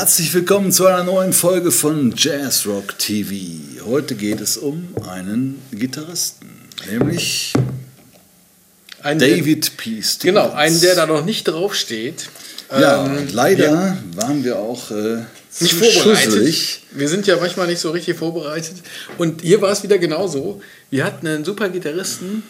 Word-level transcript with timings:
Herzlich 0.00 0.32
willkommen 0.32 0.72
zu 0.72 0.86
einer 0.86 1.04
neuen 1.04 1.34
Folge 1.34 1.70
von 1.70 2.14
Jazz 2.16 2.64
Rock 2.66 2.98
TV. 2.98 3.84
Heute 3.84 4.14
geht 4.14 4.40
es 4.40 4.56
um 4.56 4.88
einen 5.06 5.60
Gitarristen, 5.72 6.48
nämlich 6.90 7.52
Ein, 9.02 9.18
David 9.18 9.76
P. 9.76 10.00
Stevens. 10.00 10.18
Genau, 10.20 10.52
einen, 10.52 10.80
der 10.80 10.94
da 10.94 11.04
noch 11.04 11.22
nicht 11.26 11.46
draufsteht. 11.46 12.30
Ja, 12.70 13.04
Ähm, 13.04 13.28
leider 13.30 13.64
ja, 13.64 13.98
waren 14.14 14.42
wir 14.42 14.58
auch 14.58 14.90
äh, 14.90 15.18
nicht 15.60 15.74
vorbereitet. 15.74 16.22
schusselig. 16.22 16.82
Wir 16.92 17.08
sind 17.08 17.26
ja 17.26 17.36
manchmal 17.36 17.66
nicht 17.66 17.80
so 17.80 17.90
richtig 17.90 18.16
vorbereitet. 18.16 18.76
Und 19.18 19.42
hier 19.42 19.60
war 19.60 19.70
es 19.70 19.82
wieder 19.82 19.98
genauso. 19.98 20.62
Wir 20.90 21.04
hatten 21.04 21.26
einen 21.28 21.44
super 21.44 21.68
Gitarristen 21.68 22.42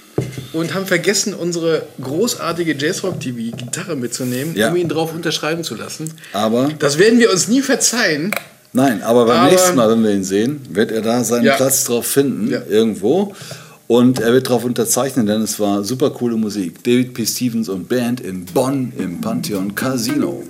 und 0.54 0.72
haben 0.74 0.86
vergessen, 0.86 1.34
unsere 1.34 1.82
großartige 2.00 2.74
Jazzrock-TV-Gitarre 2.74 3.96
mitzunehmen, 3.96 4.56
Ja. 4.56 4.70
um 4.70 4.76
ihn 4.76 4.88
drauf 4.88 5.14
unterschreiben 5.14 5.62
zu 5.62 5.74
lassen. 5.74 6.10
Aber 6.32 6.70
Das 6.78 6.98
werden 6.98 7.18
wir 7.18 7.30
uns 7.30 7.48
nie 7.48 7.60
verzeihen. 7.60 8.30
Nein, 8.72 9.02
aber 9.02 9.26
beim 9.26 9.40
Aber- 9.40 9.50
nächsten 9.50 9.76
Mal, 9.76 9.90
wenn 9.90 10.02
wir 10.02 10.12
ihn 10.12 10.24
sehen, 10.24 10.60
wird 10.70 10.90
er 10.90 11.02
da 11.02 11.22
seinen 11.22 11.44
Ja. 11.44 11.56
Platz 11.56 11.84
drauf 11.84 12.06
finden, 12.06 12.50
Ja. 12.50 12.62
irgendwo. 12.68 13.34
Und 13.88 14.20
er 14.20 14.32
wird 14.32 14.46
darauf 14.46 14.64
unterzeichnen, 14.64 15.26
denn 15.26 15.42
es 15.42 15.58
war 15.58 15.82
super 15.84 16.10
coole 16.10 16.36
Musik. 16.36 16.82
David 16.84 17.12
P. 17.12 17.26
Stevens 17.26 17.68
und 17.68 17.88
Band 17.88 18.20
in 18.20 18.44
Bonn 18.46 18.92
im 18.96 19.20
Pantheon 19.20 19.74
Casino. 19.74 20.44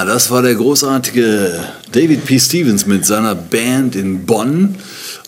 Ja, 0.00 0.06
das 0.06 0.30
war 0.30 0.40
der 0.40 0.54
großartige 0.54 1.60
David 1.92 2.24
P. 2.24 2.40
Stevens 2.40 2.86
mit 2.86 3.04
seiner 3.04 3.34
Band 3.34 3.94
in 3.96 4.24
Bonn. 4.24 4.76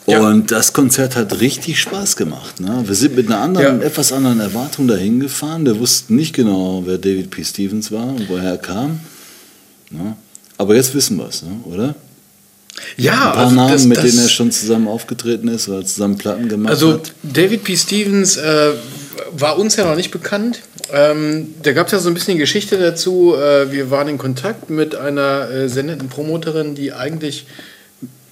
Ja. 0.07 0.21
Und 0.21 0.51
das 0.51 0.73
Konzert 0.73 1.15
hat 1.15 1.41
richtig 1.43 1.79
Spaß 1.79 2.17
gemacht. 2.17 2.59
Ne? 2.59 2.83
Wir 2.87 2.95
sind 2.95 3.15
mit 3.15 3.27
einer 3.27 3.41
anderen, 3.41 3.81
Ja. 3.83 3.87
etwas 3.87 4.15
anderen 4.15 4.41
Erwartung 4.41 4.89
dahin 4.89 5.21
gefahren. 5.21 5.67
Wir 5.67 5.79
wussten 5.79 6.17
nicht 6.17 6.33
genau, 6.35 6.85
wer 6.87 6.97
David 6.97 7.29
P. 7.31 7.45
Stevens 7.45 7.93
war 7.93 8.07
und 8.07 8.27
woher 8.31 8.53
er 8.53 8.57
kam. 8.57 9.01
Ne? 9.91 10.17
Aber 10.57 10.75
jetzt 10.75 10.95
wissen 10.95 11.19
wir 11.19 11.29
es, 11.29 11.43
ne? 11.43 11.51
oder? 11.67 11.95
Ja, 12.97 13.13
Ein 13.13 13.19
paar 13.19 13.37
also 13.37 13.55
Namen, 13.55 13.73
das- 13.75 13.85
mit 13.85 13.99
das- 13.99 14.05
denen 14.07 14.19
er 14.21 14.29
schon 14.31 14.51
zusammen 14.53 14.89
aufgetreten 14.89 15.49
ist 15.49 15.69
oder 15.69 15.85
zusammen 15.85 16.17
Platten 16.17 16.49
gemacht 16.49 16.71
Also 16.71 16.95
hat. 16.95 17.13
David 17.23 17.63
P. 17.65 17.77
Stevens 17.77 18.39
äh, 18.39 18.71
war 19.33 19.59
uns 19.59 19.77
ja 19.77 19.85
noch 19.85 19.97
nicht 19.97 20.11
bekannt. 20.11 20.61
Ähm, 20.93 21.55
da 21.62 21.73
gab 21.73 21.87
es 21.87 21.93
ja 21.93 21.99
so 21.99 22.09
ein 22.11 22.15
bisschen 22.15 22.37
Geschichte 22.39 22.77
dazu. 22.79 23.35
Äh, 23.35 23.73
wir 23.73 23.91
waren 23.91 24.09
in 24.09 24.19
Kontakt 24.19 24.69
mit 24.69 24.94
einer 24.94 25.50
äh, 25.50 25.69
sendenden 25.69 26.09
Promoterin, 26.09 26.75
die 26.75 26.93
eigentlich 26.93 27.47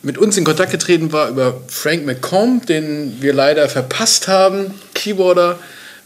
mit 0.02 0.18
uns 0.18 0.36
in 0.36 0.44
Kontakt 0.44 0.70
getreten 0.70 1.12
war 1.12 1.28
über 1.30 1.60
Frank 1.68 2.06
McComb, 2.06 2.66
den 2.66 3.16
wir 3.20 3.32
leider 3.32 3.68
verpasst 3.68 4.28
haben. 4.28 4.74
Keyboarder, 4.94 5.58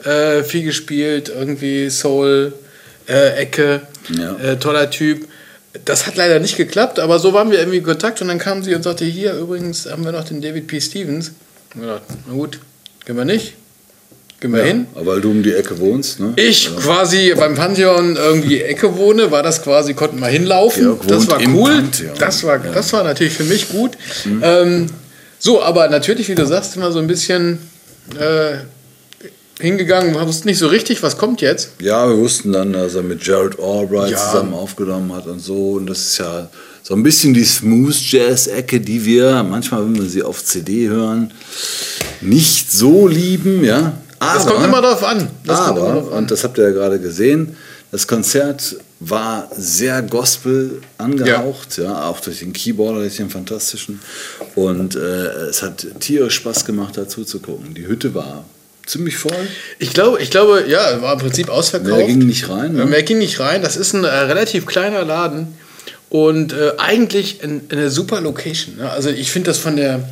äh, 0.04 0.42
viel 0.44 0.64
gespielt, 0.64 1.28
irgendwie 1.28 1.90
Soul, 1.90 2.52
äh, 3.08 3.36
Ecke, 3.36 3.82
Ja. 4.16 4.36
äh, 4.36 4.56
toller 4.58 4.90
Typ. 4.90 5.26
Das 5.84 6.06
hat 6.06 6.14
leider 6.16 6.38
nicht 6.38 6.56
geklappt, 6.56 7.00
aber 7.00 7.18
so 7.18 7.32
waren 7.32 7.50
wir 7.50 7.58
irgendwie 7.58 7.78
in 7.78 7.84
Kontakt 7.84 8.20
und 8.22 8.28
dann 8.28 8.38
kam 8.38 8.62
sie 8.62 8.74
und 8.76 8.82
sagte, 8.84 9.04
hier 9.04 9.34
übrigens 9.34 9.90
haben 9.90 10.04
wir 10.04 10.12
noch 10.12 10.24
den 10.24 10.40
David 10.40 10.68
P. 10.68 10.80
Stevens. 10.80 11.32
Und 11.74 11.80
wir 11.82 11.88
dachten, 11.94 12.14
na 12.28 12.34
gut, 12.34 12.60
gehen 13.06 13.16
wir 13.16 13.24
nicht, 13.24 13.54
gehen 14.44 14.52
wir 14.54 14.62
hin. 14.62 14.86
Aber 14.94 15.06
weil 15.06 15.20
du 15.22 15.30
um 15.30 15.42
die 15.42 15.54
Ecke 15.54 15.78
wohnst, 15.78 16.20
ne? 16.20 16.34
Ich 16.36 16.70
quasi 16.76 17.32
beim 17.34 17.54
Pantheon 17.54 18.16
irgendwie 18.16 18.60
Ecke 18.60 18.94
wohne, 18.96 19.30
war 19.30 19.42
das 19.42 19.62
quasi, 19.62 19.94
konnten 19.94 20.20
wir 20.20 20.26
hinlaufen. 20.28 20.98
Das 21.06 21.26
war 21.28 21.40
cool. 21.48 21.72
Pantheon. 21.72 22.12
Das 22.18 22.44
war, 22.44 22.58
das 22.58 22.92
war 22.92 23.04
natürlich 23.04 23.32
für 23.32 23.44
mich 23.44 23.70
gut. 23.70 23.92
Ähm, 24.42 24.86
so, 25.38 25.62
aber 25.62 25.88
natürlich, 25.88 26.28
wie 26.28 26.34
du 26.34 26.46
sagst, 26.46 26.76
immer 26.76 26.92
so 26.92 26.98
ein 26.98 27.06
bisschen 27.06 27.58
äh, 28.20 28.58
hingegangen, 29.60 30.14
wussten 30.26 30.48
nicht 30.48 30.58
so 30.58 30.66
richtig, 30.66 31.02
was 31.02 31.16
kommt 31.16 31.40
jetzt. 31.40 31.70
Ja, 31.80 32.06
wir 32.06 32.18
wussten 32.18 32.52
dann, 32.52 32.72
dass 32.74 32.94
er 32.96 33.02
mit 33.02 33.26
Jared 33.26 33.58
Albright 33.58 34.10
Ja. 34.10 34.18
zusammen 34.18 34.52
aufgenommen 34.52 35.14
hat 35.14 35.26
und 35.26 35.40
so. 35.40 35.72
Und 35.72 35.86
das 35.86 36.00
ist 36.00 36.18
ja 36.18 36.50
so 36.82 36.94
ein 36.94 37.02
bisschen 37.02 37.32
die 37.32 37.44
Smooth-Jazz-Ecke, 37.44 38.80
die 38.80 39.06
wir 39.06 39.42
manchmal, 39.42 39.84
wenn 39.86 39.94
wir 39.96 40.08
sie 40.08 40.22
auf 40.22 40.44
CD 40.44 40.88
hören, 40.88 41.32
nicht 42.20 42.70
so 42.72 43.06
lieben. 43.08 43.64
Ja? 43.64 43.94
Das 44.18 44.46
kommt 44.46 44.64
immer 44.64 44.80
drauf 44.80 45.02
an. 45.02 45.28
Das 45.44 45.58
immer 45.58 45.68
aber, 45.68 45.88
an. 45.88 45.98
und 46.08 46.30
das 46.30 46.44
habt 46.44 46.58
ihr 46.58 46.64
ja 46.64 46.70
gerade 46.70 46.98
gesehen, 46.98 47.56
das 47.90 48.06
Konzert 48.06 48.76
war 49.00 49.48
sehr 49.56 50.02
Gospel 50.02 50.80
angehaucht, 50.98 51.78
ja. 51.78 52.08
auch 52.08 52.20
durch 52.20 52.40
den 52.40 52.52
Keyboarder, 52.52 53.00
durch 53.00 53.16
den 53.16 53.30
fantastischen. 53.30 54.00
Und 54.54 54.96
äh, 54.96 54.98
es 55.48 55.62
hat 55.62 55.86
tierisch 56.00 56.34
Spaß 56.34 56.64
gemacht, 56.64 56.96
dazu 56.96 57.24
zu 57.24 57.40
gucken. 57.40 57.74
Die 57.74 57.86
Hütte 57.86 58.14
war 58.14 58.44
ziemlich 58.86 59.16
voll. 59.16 59.48
Ich 59.78 59.92
glaube, 59.92 60.20
ich 60.20 60.30
glaube, 60.30 60.64
ja, 60.68 61.02
war 61.02 61.12
im 61.14 61.18
Prinzip 61.18 61.48
ausverkauft. 61.48 61.96
Mehr 61.96 62.06
ging 62.06 62.18
nicht 62.18 62.48
rein. 62.48 62.72
Ne? 62.72 62.86
Mehr 62.86 63.02
ging 63.02 63.18
nicht 63.18 63.40
rein. 63.40 63.62
Das 63.62 63.76
ist 63.76 63.94
ein 63.94 64.04
äh, 64.04 64.08
relativ 64.08 64.66
kleiner 64.66 65.04
Laden 65.04 65.54
und 66.10 66.52
äh, 66.52 66.72
eigentlich 66.78 67.42
ein, 67.42 67.62
eine 67.70 67.90
super 67.90 68.20
Location. 68.20 68.76
Ne? 68.76 68.90
Also 68.90 69.10
ich 69.10 69.30
finde 69.30 69.50
das 69.50 69.58
von 69.58 69.76
der, 69.76 70.08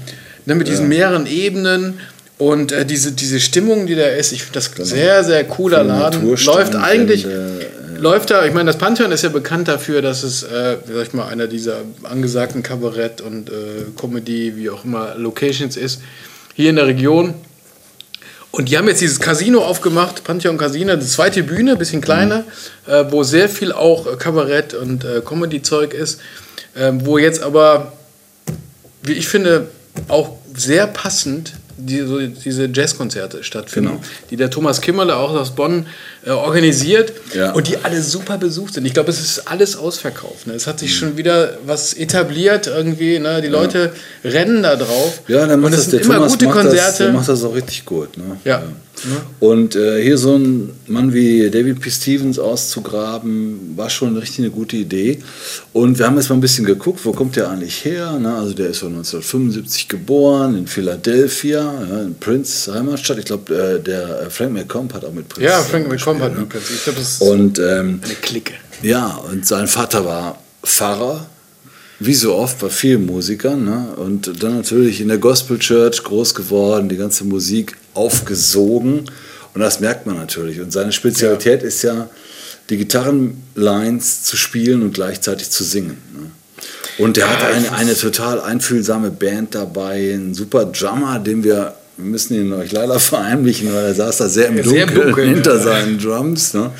ne, 0.46 0.54
mit 0.54 0.68
diesen 0.68 0.88
mehreren 0.88 1.26
Ebenen 1.26 2.00
und 2.42 2.72
äh, 2.72 2.84
diese, 2.84 3.12
diese 3.12 3.38
Stimmung, 3.38 3.86
die 3.86 3.94
da 3.94 4.02
ist, 4.02 4.32
ich 4.32 4.42
finde 4.42 4.54
das 4.54 4.88
sehr, 4.88 5.22
sehr 5.22 5.44
cooler 5.44 5.84
Laden. 5.84 6.28
Läuft 6.44 6.74
eigentlich, 6.74 7.24
Wände, 7.24 7.68
läuft 7.98 8.30
da, 8.30 8.44
ich 8.44 8.52
meine, 8.52 8.66
das 8.66 8.78
Pantheon 8.78 9.12
ist 9.12 9.22
ja 9.22 9.28
bekannt 9.28 9.68
dafür, 9.68 10.02
dass 10.02 10.24
es, 10.24 10.42
äh, 10.42 10.78
wie 10.84 10.92
sag 10.92 11.06
ich 11.06 11.12
mal, 11.12 11.28
einer 11.28 11.46
dieser 11.46 11.82
angesagten 12.02 12.64
Kabarett- 12.64 13.20
und 13.20 13.48
äh, 13.48 13.52
Comedy, 13.96 14.56
wie 14.56 14.70
auch 14.70 14.84
immer, 14.84 15.14
Locations 15.14 15.76
ist, 15.76 16.00
hier 16.54 16.70
in 16.70 16.74
der 16.74 16.88
Region. 16.88 17.34
Und 18.50 18.68
die 18.68 18.76
haben 18.76 18.88
jetzt 18.88 19.02
dieses 19.02 19.20
Casino 19.20 19.60
aufgemacht, 19.60 20.24
Pantheon 20.24 20.58
Casino, 20.58 20.96
die 20.96 21.06
zweite 21.06 21.44
Bühne, 21.44 21.76
bisschen 21.76 22.00
kleiner, 22.00 22.42
äh, 22.88 23.04
wo 23.10 23.22
sehr 23.22 23.48
viel 23.48 23.70
auch 23.70 24.12
äh, 24.12 24.16
Kabarett 24.16 24.74
und 24.74 25.04
äh, 25.04 25.20
Comedy-Zeug 25.24 25.94
ist, 25.94 26.18
ähm, 26.76 27.06
wo 27.06 27.18
jetzt 27.18 27.40
aber, 27.40 27.92
wie 29.00 29.12
ich 29.12 29.28
finde, 29.28 29.68
auch 30.08 30.38
sehr 30.56 30.88
passend 30.88 31.52
die, 31.76 32.00
so 32.00 32.18
diese 32.20 32.66
Jazzkonzerte 32.72 33.42
stattfinden, 33.44 33.90
Genau. 33.90 34.02
die 34.30 34.36
der 34.36 34.50
Thomas 34.50 34.80
Kimmerle 34.80 35.16
auch 35.16 35.30
aus 35.34 35.54
Bonn 35.54 35.86
äh, 36.24 36.30
organisiert 36.30 37.12
Ja. 37.34 37.52
und 37.52 37.68
die 37.68 37.76
alle 37.82 38.00
super 38.02 38.38
besucht 38.38 38.74
sind. 38.74 38.84
Ich 38.86 38.94
glaube, 38.94 39.10
es 39.10 39.20
ist 39.20 39.48
alles 39.48 39.76
ausverkauft. 39.76 40.46
Ne? 40.46 40.54
Es 40.54 40.66
hat 40.66 40.78
sich 40.80 40.96
schon 40.96 41.16
wieder 41.16 41.58
was 41.66 41.94
etabliert 41.94 42.66
irgendwie. 42.66 43.18
Ne? 43.18 43.40
Die 43.42 43.48
Leute 43.48 43.92
rennen 44.24 44.62
da 44.62 44.76
drauf. 44.76 45.22
Ja, 45.28 45.46
dann 45.46 45.52
und 45.56 45.60
macht 45.62 45.72
es 45.74 45.80
das, 45.80 45.90
sind 45.90 45.98
der 46.00 46.06
immer 46.06 46.14
Thomas 46.16 46.32
gute 46.32 46.44
macht 46.46 46.56
Das, 46.56 46.62
Konzerte. 46.64 47.02
der 47.04 47.12
macht 47.12 47.28
das 47.28 47.44
auch 47.44 47.54
richtig 47.54 47.84
gut. 47.84 48.16
Ne? 48.18 48.36
Ja. 48.44 48.62
Und 49.40 49.76
äh, 49.76 50.02
hier 50.02 50.18
so 50.18 50.36
ein 50.36 50.70
Mann 50.86 51.12
wie 51.12 51.50
David 51.50 51.80
P. 51.80 51.90
Stevens 51.90 52.38
auszugraben, 52.38 53.76
war 53.76 53.90
schon 53.90 54.16
richtig 54.16 54.40
eine 54.40 54.50
gute 54.50 54.76
Idee. 54.76 55.18
Und 55.72 55.98
wir 55.98 56.06
haben 56.06 56.16
jetzt 56.16 56.28
mal 56.28 56.36
ein 56.36 56.40
bisschen 56.40 56.64
geguckt, 56.64 57.00
wo 57.04 57.12
kommt 57.12 57.36
der 57.36 57.50
eigentlich 57.50 57.84
her? 57.84 58.18
Ne? 58.18 58.34
Also 58.34 58.54
der 58.54 58.68
ist 58.68 58.80
so 58.80 58.86
1975 58.86 59.88
geboren 59.88 60.56
in 60.56 60.66
Philadelphia, 60.66 61.60
ja, 61.90 62.02
in 62.02 62.14
Prince 62.14 62.72
Heimatstadt. 62.72 63.18
Ich 63.18 63.24
glaube, 63.24 63.54
äh, 63.54 63.82
der 63.82 64.22
äh, 64.22 64.30
Frank 64.30 64.52
McComb 64.52 64.92
hat 64.94 65.04
auch 65.04 65.12
mit 65.12 65.28
Prince 65.28 65.48
Ja, 65.48 65.58
Frank 65.60 65.84
zusammen 65.84 65.88
McComb 65.88 66.20
hat 66.20 66.38
mit 66.38 66.48
Prince. 66.48 66.72
Ich 66.74 66.84
glaube, 66.84 66.98
das 66.98 67.12
ist 67.12 67.22
ne? 67.22 67.28
Und 67.30 67.58
ähm, 67.58 68.00
eine 68.04 68.14
Clique. 68.14 68.54
ja, 68.82 69.20
und 69.30 69.46
sein 69.46 69.66
Vater 69.66 70.04
war 70.04 70.38
Pfarrer, 70.64 71.26
wie 71.98 72.14
so 72.14 72.34
oft 72.34 72.58
bei 72.58 72.68
vielen 72.68 73.06
Musikern. 73.06 73.64
Ne? 73.64 73.94
Und 73.96 74.42
dann 74.42 74.56
natürlich 74.56 75.00
in 75.00 75.08
der 75.08 75.18
Gospel 75.18 75.58
Church 75.58 76.02
groß 76.02 76.34
geworden, 76.34 76.88
die 76.88 76.96
ganze 76.96 77.24
Musik 77.24 77.76
aufgesogen. 77.94 79.04
Und 79.54 79.60
das 79.60 79.80
merkt 79.80 80.06
man 80.06 80.16
natürlich. 80.16 80.60
Und 80.60 80.72
seine 80.72 80.92
Spezialität 80.92 81.62
ist 81.62 81.82
ja, 81.82 82.08
die 82.70 82.76
Gitarrenlines 82.78 84.22
zu 84.22 84.36
spielen 84.36 84.82
und 84.82 84.94
gleichzeitig 84.94 85.50
zu 85.50 85.64
singen. 85.64 85.98
Ne? 86.14 86.30
Und 86.98 87.16
der 87.16 87.26
Ja, 87.26 87.50
ich 87.50 87.56
eine, 87.56 87.72
eine 87.72 87.94
total 87.94 88.40
einfühlsame 88.40 89.10
Band 89.10 89.54
dabei, 89.54 90.12
einen 90.14 90.34
super 90.34 90.66
Drummer, 90.66 91.18
den 91.18 91.42
wir, 91.42 91.74
wir 91.96 92.04
müssen 92.04 92.34
ihn 92.34 92.52
euch 92.52 92.72
leider 92.72 92.98
verheimlichen, 93.00 93.72
weil 93.74 93.86
er 93.86 93.94
saß 93.94 94.18
da 94.18 94.28
sehr 94.28 94.48
im 94.48 94.62
Sehr 94.62 94.86
Dunkeln, 94.86 95.06
dunkel, 95.08 95.28
hinter 95.28 95.56
ja. 95.56 95.62
seinen 95.62 95.98
Drums. 95.98 96.54
Ne? 96.54 96.70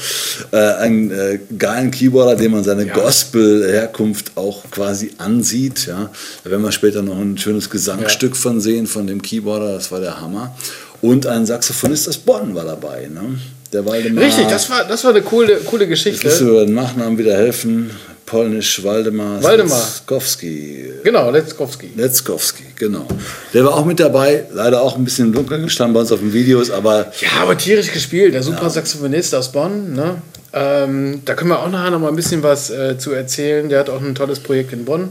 Äh, 0.53 0.57
einen 0.57 1.11
äh, 1.11 1.39
geilen 1.59 1.91
Keyboarder, 1.91 2.37
dem 2.37 2.53
man 2.53 2.65
seine 2.65 2.87
Ja. 2.87 2.95
Gospel-Herkunft 2.95 4.33
auch 4.37 4.71
quasi 4.71 5.11
ansieht. 5.19 5.87
Ja? 5.87 6.11
Da 6.45 6.51
werden 6.51 6.63
wir 6.63 6.73
später 6.73 7.03
noch 7.03 7.19
ein 7.19 7.37
schönes 7.39 7.69
Gesangstück 7.69 8.37
von 8.37 8.61
sehen, 8.61 8.87
von 8.87 9.07
dem 9.07 9.21
Keyboarder, 9.21 9.75
das 9.75 9.91
war 9.91 10.01
der 10.01 10.21
Hammer. 10.21 10.55
Und 11.03 11.27
ein 11.27 11.45
Saxophonist 11.45 12.09
aus 12.09 12.17
Bonn 12.19 12.55
war 12.55 12.65
dabei. 12.65 13.09
Ne? 13.13 13.39
Der 13.73 13.85
Waldemar. 13.85 14.25
Richtig, 14.25 14.47
das 14.49 14.71
war, 14.71 14.85
das 14.85 15.03
war 15.05 15.11
eine 15.11 15.23
coole, 15.23 15.57
coole 15.59 15.85
Jetzt 15.85 16.05
Geschichte. 16.05 16.29
über 16.45 16.65
den 16.65 16.75
Nachnamen 16.75 17.19
wieder 17.19 17.35
helfen. 17.37 17.91
Polnisch 18.25 18.83
Waldemar. 18.85 19.43
Waldemar. 19.43 19.79
Letzkowski. 19.79 20.93
Genau, 21.05 21.31
Letzkowski. 21.31 21.91
Letzkowski, 21.97 22.65
genau. 22.77 23.07
Der 23.53 23.65
war 23.65 23.75
auch 23.75 23.85
mit 23.85 24.01
dabei, 24.01 24.45
leider 24.53 24.81
auch 24.81 24.97
ein 24.97 25.05
bisschen 25.05 25.27
im 25.27 25.33
Dunkeln 25.35 25.65
gestanden 25.65 25.93
bei 25.93 26.01
uns 26.01 26.13
auf 26.13 26.21
den 26.21 26.33
Videos, 26.33 26.71
aber 26.71 27.13
Ja, 27.21 27.43
aber 27.43 27.59
tierisch 27.59 27.93
gespielt. 27.93 28.33
Der 28.33 28.43
super 28.43 28.71
Saxophonist 28.71 29.35
aus 29.35 29.51
Bonn. 29.53 29.93
Ne? 29.93 30.23
Ähm, 30.53 31.23
da 31.25 31.35
können 31.35 31.51
wir 31.51 31.59
auch 31.59 31.69
nachher 31.71 31.91
noch 31.91 31.99
mal 32.01 32.09
ein 32.09 32.17
bisschen 32.17 32.43
was 32.43 32.71
äh, 32.71 32.97
zu 32.97 33.13
erzählen. 33.13 33.69
Der 33.69 33.81
hat 33.81 33.91
auch 33.91 34.01
ein 34.01 34.15
tolles 34.15 34.39
Projekt 34.41 34.73
in 34.73 34.85
Bonn. 34.85 35.11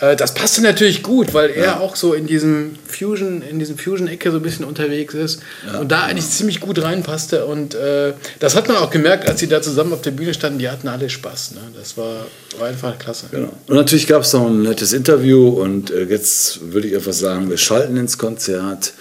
Äh, 0.00 0.16
das 0.16 0.34
passte 0.34 0.60
natürlich 0.62 1.02
gut, 1.02 1.32
weil 1.34 1.50
er 1.50 1.80
auch 1.80 1.96
so 1.96 2.12
in 2.12 2.26
diesem 2.26 2.76
Fusion, 2.86 3.42
in 3.42 3.58
diesem 3.58 3.78
Fusion-Ecke 3.78 4.30
so 4.30 4.36
ein 4.38 4.42
bisschen 4.42 4.64
unterwegs 4.64 5.14
ist 5.14 5.40
und 5.80 5.90
da 5.90 6.04
eigentlich 6.04 6.28
ziemlich 6.28 6.60
gut 6.60 6.82
reinpasste. 6.82 7.46
Und 7.46 7.74
äh, 7.74 8.12
das 8.38 8.54
hat 8.56 8.68
man 8.68 8.76
auch 8.76 8.90
gemerkt, 8.90 9.28
als 9.28 9.40
sie 9.40 9.46
da 9.48 9.62
zusammen 9.62 9.92
auf 9.92 10.02
der 10.02 10.10
Bühne 10.10 10.34
standen. 10.34 10.58
Die 10.58 10.68
hatten 10.68 10.88
alle 10.88 11.08
Spaß. 11.08 11.52
Ne? 11.52 11.60
Das 11.78 11.96
war, 11.96 12.26
war 12.58 12.68
einfach 12.68 12.98
klasse. 12.98 13.26
Genau. 13.30 13.52
Und 13.66 13.76
natürlich 13.76 14.06
gab 14.06 14.22
es 14.22 14.32
noch 14.32 14.46
ein 14.46 14.62
nettes 14.62 14.92
Interview 14.92 15.48
und 15.48 15.90
äh, 15.90 16.04
jetzt 16.04 16.72
würde 16.72 16.88
ich 16.88 16.94
einfach 16.94 17.12
sagen, 17.14 17.48
wir 17.48 17.56
schalten 17.56 17.96
ins 17.96 18.18
Konzert. 18.18 18.92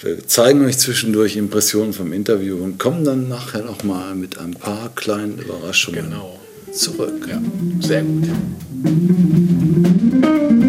Wir 0.00 0.26
zeigen 0.26 0.64
euch 0.66 0.76
zwischendurch 0.78 1.36
Impressionen 1.36 1.92
vom 1.94 2.12
Interview 2.12 2.56
und 2.62 2.78
kommen 2.78 3.04
dann 3.04 3.28
nachher 3.28 3.62
noch 3.62 3.84
mal 3.84 4.14
mit 4.14 4.36
ein 4.38 4.52
paar 4.52 4.90
kleinen 4.94 5.38
Überraschungen 5.38 6.10
Genau. 6.10 6.38
zurück. 6.72 7.26
Ja, 7.28 7.40
sehr 7.80 8.02
gut. 8.02 8.28
thank 10.24 10.52
you 10.52 10.63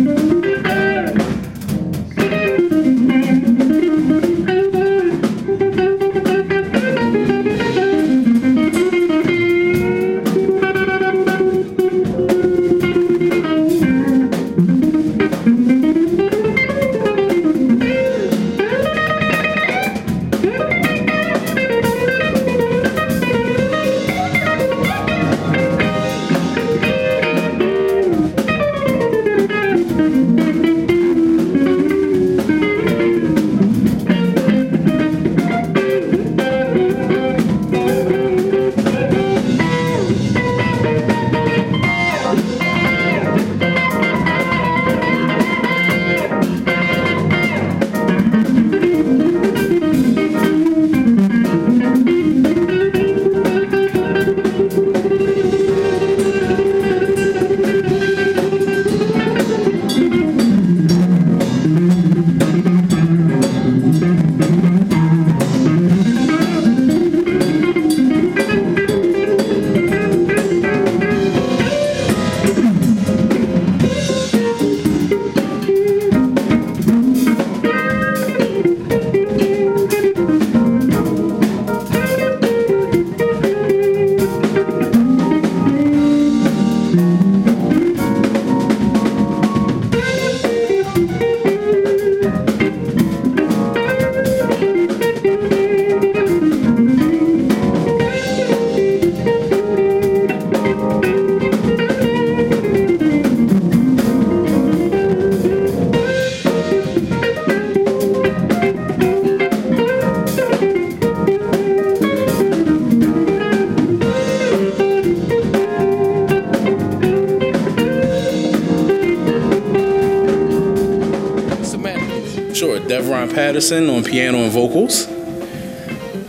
On 123.55 124.03
piano 124.03 124.39
and 124.39 124.51
vocals. 124.51 125.07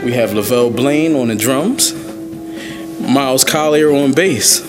We 0.05 0.13
have 0.13 0.33
Lavelle 0.33 0.71
Blaine 0.71 1.17
on 1.17 1.27
the 1.27 1.35
drums, 1.35 1.93
Miles 3.01 3.43
Collier 3.43 3.93
on 3.93 4.13
bass, 4.13 4.61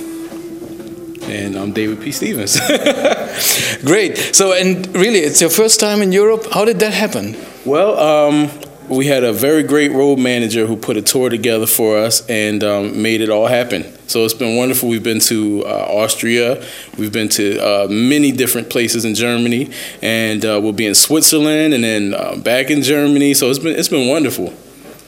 and 1.21 1.55
I'm 1.55 1.71
David 1.71 2.01
P. 2.01 2.11
Stevens. 2.11 2.59
Great. 3.85 4.17
So, 4.17 4.53
and 4.53 4.87
really, 4.95 5.19
it's 5.19 5.39
your 5.39 5.51
first 5.51 5.79
time 5.79 6.01
in 6.01 6.11
Europe. 6.11 6.47
How 6.51 6.65
did 6.65 6.79
that 6.79 6.93
happen? 6.93 7.37
Well, 7.63 7.95
um, 7.99 8.49
we 8.89 9.05
had 9.05 9.23
a 9.23 9.31
very 9.31 9.61
great 9.61 9.91
road 9.91 10.17
manager 10.17 10.65
who 10.65 10.77
put 10.77 10.97
a 10.97 11.03
tour 11.03 11.29
together 11.29 11.67
for 11.67 11.99
us 11.99 12.27
and 12.27 12.63
um, 12.63 13.03
made 13.03 13.21
it 13.21 13.29
all 13.29 13.45
happen. 13.45 13.83
So 14.07 14.23
it's 14.23 14.33
been 14.33 14.55
wonderful. 14.55 14.89
We've 14.89 15.03
been 15.03 15.19
to 15.21 15.65
uh, 15.65 15.69
Austria, 15.89 16.65
we've 16.97 17.11
been 17.11 17.29
to 17.29 17.59
uh, 17.59 17.87
many 17.89 18.31
different 18.31 18.69
places 18.69 19.05
in 19.05 19.15
Germany, 19.15 19.69
and 20.01 20.43
uh, 20.45 20.59
we'll 20.63 20.73
be 20.73 20.85
in 20.85 20.95
Switzerland 20.95 21.73
and 21.73 21.83
then 21.83 22.13
uh, 22.13 22.37
back 22.37 22.71
in 22.71 22.81
Germany. 22.81 23.33
So 23.33 23.49
it's 23.49 23.59
been 23.59 23.75
it's 23.75 23.89
been 23.89 24.07
wonderful. 24.07 24.53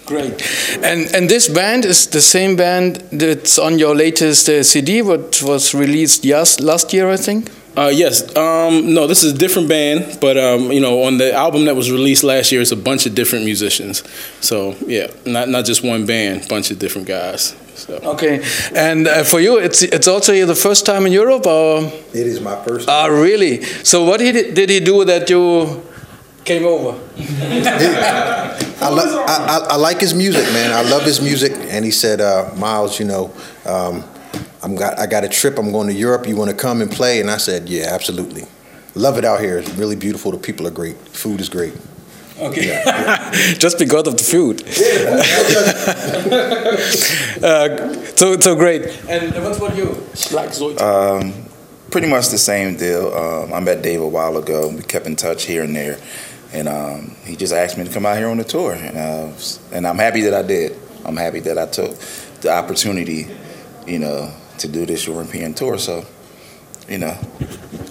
Great. 0.06 0.42
And 0.84 1.08
and 1.16 1.30
this 1.30 1.48
band 1.48 1.86
is 1.86 2.08
the 2.08 2.22
same 2.22 2.56
band 2.56 2.96
that's 3.12 3.60
on 3.60 3.80
your 3.80 3.96
latest 3.96 4.50
uh, 4.50 4.64
CD, 4.64 5.02
what 5.02 5.42
was 5.44 5.74
released 5.74 6.26
yes, 6.26 6.60
last 6.60 6.94
year, 6.94 7.10
I 7.10 7.18
think. 7.18 7.52
Uh, 7.78 7.92
yes. 7.94 8.36
Um, 8.36 8.94
no, 8.94 9.08
this 9.08 9.24
is 9.24 9.34
a 9.34 9.38
different 9.38 9.70
band, 9.70 10.18
but 10.20 10.38
um, 10.38 10.72
you 10.72 10.82
know, 10.82 11.04
on 11.04 11.18
the 11.18 11.32
album 11.32 11.66
that 11.66 11.76
was 11.76 11.92
released 11.92 12.24
last 12.24 12.52
year, 12.52 12.60
it's 12.62 12.72
a 12.72 12.76
bunch 12.76 13.06
of 13.06 13.16
different 13.16 13.46
musicians. 13.46 14.04
So 14.42 14.76
yeah, 14.86 15.08
not 15.26 15.48
not 15.48 15.66
just 15.66 15.84
one 15.84 16.06
band, 16.06 16.48
bunch 16.50 16.72
of 16.72 16.80
different 16.80 17.08
guys. 17.08 17.56
Okay, 17.90 18.44
and 18.76 19.08
uh, 19.08 19.24
for 19.24 19.40
you, 19.40 19.58
it's 19.58 19.82
it's 19.82 20.08
also 20.08 20.34
the 20.46 20.56
first 20.56 20.86
time 20.86 21.06
in 21.06 21.12
Europe, 21.12 21.46
or 21.46 21.82
it 22.14 22.28
is 22.28 22.40
my 22.40 22.56
first. 22.64 22.88
Ah, 22.88 23.06
uh, 23.06 23.10
really? 23.10 23.64
So 23.84 24.04
what 24.06 24.20
did 24.20 24.54
did 24.56 24.70
he 24.70 24.80
do 24.80 25.06
that 25.06 25.30
you 25.30 25.82
came 26.46 26.66
over? 26.66 27.00
I, 28.82 28.88
I, 28.88 29.46
I, 29.46 29.68
I, 29.72 29.76
like 29.76 30.00
his 30.00 30.14
music, 30.14 30.46
man. 30.54 30.72
I 30.72 30.90
love 30.90 31.04
his 31.04 31.20
music, 31.22 31.52
and 31.70 31.84
he 31.84 31.92
said, 31.92 32.22
uh, 32.22 32.52
Miles, 32.56 33.00
you 33.00 33.06
know. 33.06 33.32
Um, 33.66 34.04
I'm 34.62 34.76
got 34.76 35.00
I 35.00 35.08
got 35.08 35.24
a 35.24 35.30
trip. 35.30 35.58
I'm 35.58 35.72
going 35.72 35.88
to 35.88 35.94
Europe. 35.94 36.28
You 36.28 36.36
want 36.36 36.50
to 36.52 36.56
come 36.56 36.82
and 36.82 36.92
play? 36.92 37.22
And 37.22 37.30
I 37.30 37.38
said, 37.38 37.70
yeah, 37.70 37.88
absolutely. 37.90 38.44
Love 38.96 39.18
it 39.18 39.26
out 39.26 39.40
here. 39.40 39.60
It's 39.60 39.74
really 39.76 39.96
beautiful. 39.96 40.32
The 40.32 40.38
people 40.38 40.68
are 40.68 40.72
great. 40.72 40.98
Food 40.98 41.40
is 41.40 41.50
great. 41.50 41.74
Okay. 42.40 42.68
Yeah. 42.68 43.32
Just 43.58 43.78
because 43.78 44.08
of 44.08 44.18
the 44.18 44.24
food. 44.24 44.64
uh, 47.44 48.16
so 48.16 48.40
so 48.40 48.56
great. 48.56 48.86
And 49.10 49.34
what 49.44 49.58
about 49.58 49.76
you? 49.76 50.06
Like 50.32 50.82
um, 50.82 51.34
pretty 51.92 52.08
much 52.08 52.30
the 52.30 52.38
same 52.38 52.78
deal. 52.78 53.14
Um, 53.14 53.54
I 53.54 53.60
met 53.60 53.82
Dave 53.82 54.02
a 54.02 54.08
while 54.08 54.38
ago. 54.38 54.70
We 54.70 54.82
kept 54.84 55.06
in 55.06 55.16
touch 55.16 55.44
here 55.44 55.64
and 55.64 55.76
there, 55.76 56.00
and 56.54 56.68
um, 56.68 57.16
he 57.26 57.36
just 57.36 57.54
asked 57.54 57.78
me 57.78 57.84
to 57.84 57.92
come 57.92 58.06
out 58.06 58.18
here 58.18 58.30
on 58.30 58.38
the 58.38 58.44
tour, 58.44 58.74
and 58.74 58.98
uh, 58.98 59.32
and 59.72 59.86
I'm 59.86 59.98
happy 59.98 60.22
that 60.22 60.34
I 60.34 60.42
did. 60.42 60.78
I'm 61.06 61.18
happy 61.18 61.40
that 61.42 61.58
I 61.58 61.66
took 61.66 61.98
the 62.42 62.52
opportunity, 62.52 63.28
you 63.88 64.00
know, 64.00 64.34
to 64.60 64.68
do 64.68 64.86
this 64.86 65.08
European 65.08 65.54
tour. 65.54 65.78
So, 65.78 66.06
you 66.90 66.98
know. 66.98 67.18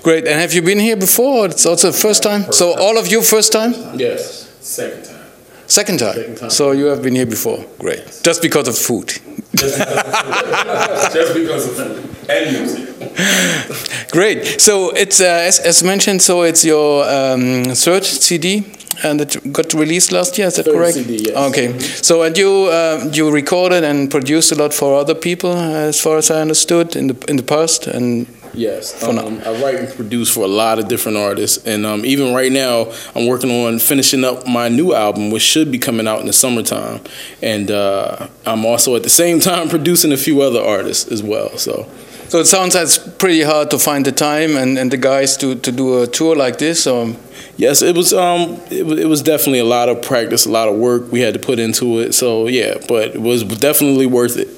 Great. 0.03 0.27
And 0.27 0.41
have 0.41 0.53
you 0.53 0.63
been 0.63 0.79
here 0.79 0.97
before? 0.97 1.47
It's 1.47 1.67
also 1.67 1.93
first 1.93 2.23
time. 2.23 2.45
First 2.45 2.59
so 2.59 2.73
time. 2.73 2.83
all 2.83 2.99
of 2.99 3.09
you 3.09 3.23
first 3.23 3.53
time? 3.53 3.75
Yes. 3.95 4.49
Second 4.61 5.05
time. 5.05 5.27
Second 5.67 5.99
time. 5.99 6.15
Second 6.15 6.37
time. 6.39 6.51
So 6.51 6.73
you 6.73 6.87
have 6.87 7.03
been 7.03 7.15
here 7.15 7.27
before. 7.27 7.65
Great. 7.79 8.21
Just 8.23 8.43
because 8.43 8.69
of 8.69 8.79
food. 8.79 9.09
Just 9.55 11.35
because 11.35 11.67
of, 11.69 11.77
food 11.77 12.31
and 12.31 12.53
music. 12.53 14.11
Great. 14.13 14.61
So 14.61 14.91
it's 14.91 15.21
uh, 15.21 15.25
as, 15.25 15.59
as, 15.59 15.83
mentioned. 15.83 16.23
So 16.23 16.43
it's 16.43 16.65
your 16.65 17.05
um, 17.05 17.65
third 17.75 18.05
CD 18.05 18.65
and 19.05 19.21
it 19.21 19.53
got 19.53 19.75
released 19.75 20.13
last 20.13 20.39
year. 20.39 20.47
Is 20.49 20.57
that 20.57 20.65
Third 20.65 20.75
correct? 20.75 20.95
CD, 20.95 21.25
yes. 21.27 21.37
Okay. 21.51 21.79
So 21.79 22.23
and 22.23 22.37
you 22.37 22.67
uh, 22.67 23.11
you 23.13 23.31
recorded 23.31 23.85
and 23.85 24.11
produced 24.11 24.53
a 24.53 24.55
lot 24.55 24.75
for 24.75 24.99
other 24.99 25.15
people, 25.15 25.53
as 25.55 26.01
far 26.01 26.19
as 26.19 26.31
I 26.31 26.41
understood, 26.41 26.97
in 26.97 27.09
the 27.09 27.17
in 27.29 27.37
the 27.37 27.43
past, 27.43 27.87
and 27.87 28.27
Yes, 28.55 29.03
um, 29.03 29.19
I 29.19 29.63
write 29.63 29.77
and 29.77 29.89
produce 29.89 30.33
for 30.33 30.45
a 30.45 30.49
lot 30.49 30.79
of 30.79 30.89
different 30.89 31.19
artists, 31.19 31.65
and 31.67 31.87
um, 31.87 32.05
even 32.05 32.35
right 32.35 32.51
now, 32.51 32.93
I'm 33.15 33.27
working 33.27 33.51
on 33.51 33.79
finishing 33.79 34.25
up 34.25 34.47
my 34.47 34.69
new 34.69 34.95
album, 34.95 35.31
which 35.31 35.43
should 35.43 35.71
be 35.71 35.79
coming 35.79 36.07
out 36.09 36.21
in 36.21 36.27
the 36.27 36.33
summertime. 36.33 37.01
And 37.43 37.71
uh, 37.71 38.29
I'm 38.47 38.65
also 38.65 38.97
at 38.97 39.03
the 39.03 39.11
same 39.11 39.41
time 39.51 39.69
producing 39.69 40.13
a 40.13 40.17
few 40.17 40.43
other 40.43 40.61
artists 40.61 41.11
as 41.11 41.23
well. 41.23 41.57
So, 41.59 41.89
so 42.29 42.41
it 42.41 42.47
sounds 42.47 42.75
like 42.75 42.85
it's 42.85 42.99
pretty 42.99 43.43
hard 43.43 43.71
to 43.71 43.79
find 43.79 44.05
the 44.05 44.13
time 44.13 44.57
and, 44.57 44.79
and 44.79 44.91
the 44.91 44.97
guys 44.97 45.37
to, 45.39 45.55
to 45.55 45.73
do 45.73 46.03
a 46.03 46.07
tour 46.07 46.37
like 46.37 46.59
this. 46.59 46.87
Or 46.87 47.15
Yes, 47.59 47.83
it 47.83 47.97
was. 47.97 48.13
Um, 48.13 48.61
it, 48.71 48.87
it 49.01 49.07
was 49.07 49.21
definitely 49.21 49.59
a 49.59 49.65
lot 49.65 49.89
of 49.89 50.01
practice, 50.01 50.47
a 50.47 50.51
lot 50.51 50.69
of 50.69 50.77
work 50.77 51.11
we 51.11 51.21
had 51.21 51.35
to 51.35 51.41
put 51.41 51.59
into 51.59 51.99
it. 51.99 52.13
So 52.15 52.47
yeah, 52.47 52.75
but 52.87 53.17
it 53.17 53.21
was 53.21 53.43
definitely 53.43 54.07
worth 54.07 54.37
it. 54.37 54.49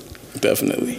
Definitely. 0.40 0.96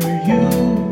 you. 0.00 0.91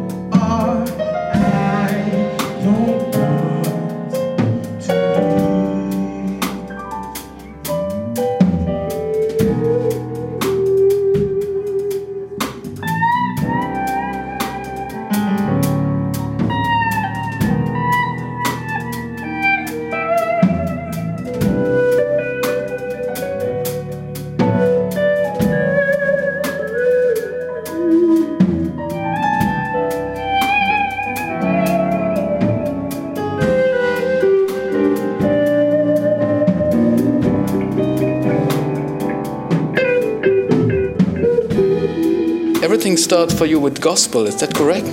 Started 43.21 43.39
for 43.39 43.45
you 43.45 43.61
with 43.61 43.83
gospel. 43.83 44.27
Is 44.27 44.41
that 44.41 44.55
correct? 44.55 44.87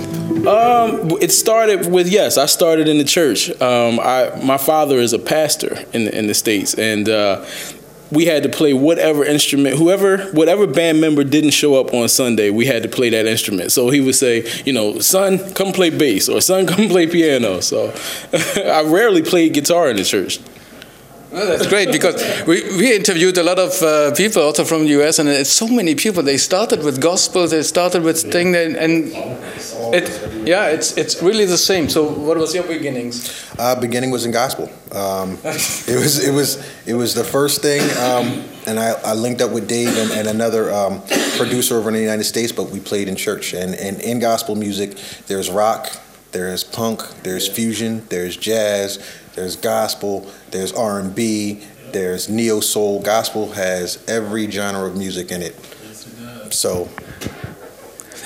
Um, 0.46 1.16
it 1.22 1.32
started 1.32 1.90
with 1.90 2.08
yes. 2.08 2.36
I 2.36 2.44
started 2.44 2.86
in 2.86 2.98
the 2.98 3.04
church. 3.04 3.48
Um, 3.62 3.98
I 4.00 4.38
my 4.44 4.58
father 4.58 4.98
is 4.98 5.14
a 5.14 5.18
pastor 5.18 5.78
in 5.94 6.04
the, 6.04 6.18
in 6.18 6.26
the 6.26 6.34
states, 6.34 6.74
and 6.74 7.08
uh, 7.08 7.46
we 8.10 8.26
had 8.26 8.42
to 8.42 8.50
play 8.50 8.74
whatever 8.74 9.24
instrument, 9.24 9.76
whoever, 9.76 10.18
whatever 10.32 10.66
band 10.66 11.00
member 11.00 11.24
didn't 11.24 11.50
show 11.50 11.78
up 11.80 11.92
on 11.92 12.08
Sunday, 12.08 12.50
we 12.50 12.66
had 12.66 12.82
to 12.82 12.88
play 12.88 13.10
that 13.10 13.26
instrument. 13.26 13.72
So 13.72 13.90
he 13.90 14.00
would 14.00 14.14
say, 14.14 14.46
you 14.64 14.72
know, 14.72 14.98
son, 15.00 15.38
come 15.54 15.72
play 15.72 15.90
bass, 15.90 16.28
or 16.28 16.40
son, 16.40 16.66
come 16.66 16.88
play 16.88 17.06
piano. 17.06 17.60
So 17.60 17.94
I 18.32 18.82
rarely 18.86 19.22
played 19.22 19.54
guitar 19.54 19.90
in 19.90 19.96
the 19.96 20.04
church. 20.04 20.38
That's 21.46 21.66
great 21.66 21.92
because 21.92 22.16
we, 22.46 22.62
we 22.76 22.94
interviewed 22.94 23.38
a 23.38 23.42
lot 23.42 23.58
of 23.58 23.82
uh, 23.82 24.14
people 24.14 24.42
also 24.42 24.64
from 24.64 24.84
the 24.84 25.02
US, 25.02 25.18
and 25.18 25.28
it's 25.28 25.50
so 25.50 25.68
many 25.68 25.94
people. 25.94 26.22
They 26.22 26.36
started 26.38 26.82
with 26.82 27.00
gospel, 27.00 27.46
they 27.46 27.62
started 27.62 28.02
with 28.02 28.32
thing, 28.32 28.54
and, 28.54 28.76
and 28.76 29.12
it, 29.94 30.46
yeah, 30.46 30.66
it's 30.68 30.96
it's 30.96 31.22
really 31.22 31.44
the 31.44 31.58
same. 31.58 31.88
So, 31.88 32.08
what 32.08 32.36
was 32.36 32.54
your 32.54 32.64
beginnings? 32.64 33.44
Uh, 33.58 33.78
beginning 33.80 34.10
was 34.10 34.24
in 34.24 34.32
gospel. 34.32 34.70
Um, 34.92 35.38
it 35.44 35.96
was 35.96 36.24
it 36.24 36.32
was 36.32 36.64
it 36.86 36.94
was 36.94 37.14
the 37.14 37.24
first 37.24 37.62
thing, 37.62 37.82
um, 37.98 38.44
and 38.66 38.78
I, 38.78 38.92
I 39.04 39.14
linked 39.14 39.40
up 39.40 39.52
with 39.52 39.68
Dave 39.68 39.96
and, 39.96 40.10
and 40.12 40.28
another 40.28 40.72
um, 40.72 41.02
producer 41.36 41.76
over 41.76 41.88
in 41.88 41.94
the 41.94 42.00
United 42.00 42.24
States, 42.24 42.52
but 42.52 42.70
we 42.70 42.80
played 42.80 43.08
in 43.08 43.16
church. 43.16 43.54
And, 43.54 43.74
and 43.74 44.00
in 44.00 44.18
gospel 44.18 44.56
music, 44.56 44.96
there's 45.26 45.50
rock, 45.50 45.90
there's 46.32 46.64
punk, 46.64 47.02
there's 47.22 47.48
fusion, 47.48 48.06
there's 48.08 48.36
jazz, 48.36 48.98
there's 49.34 49.56
gospel, 49.56 50.30
there's 50.50 50.72
R&B, 50.72 51.62
there's 51.92 52.28
neo 52.28 52.60
soul. 52.60 53.00
Gospel 53.00 53.52
has 53.52 54.02
every 54.08 54.50
genre 54.50 54.86
of 54.86 54.96
music 54.96 55.30
in 55.32 55.42
it. 55.42 55.54
So 56.50 56.88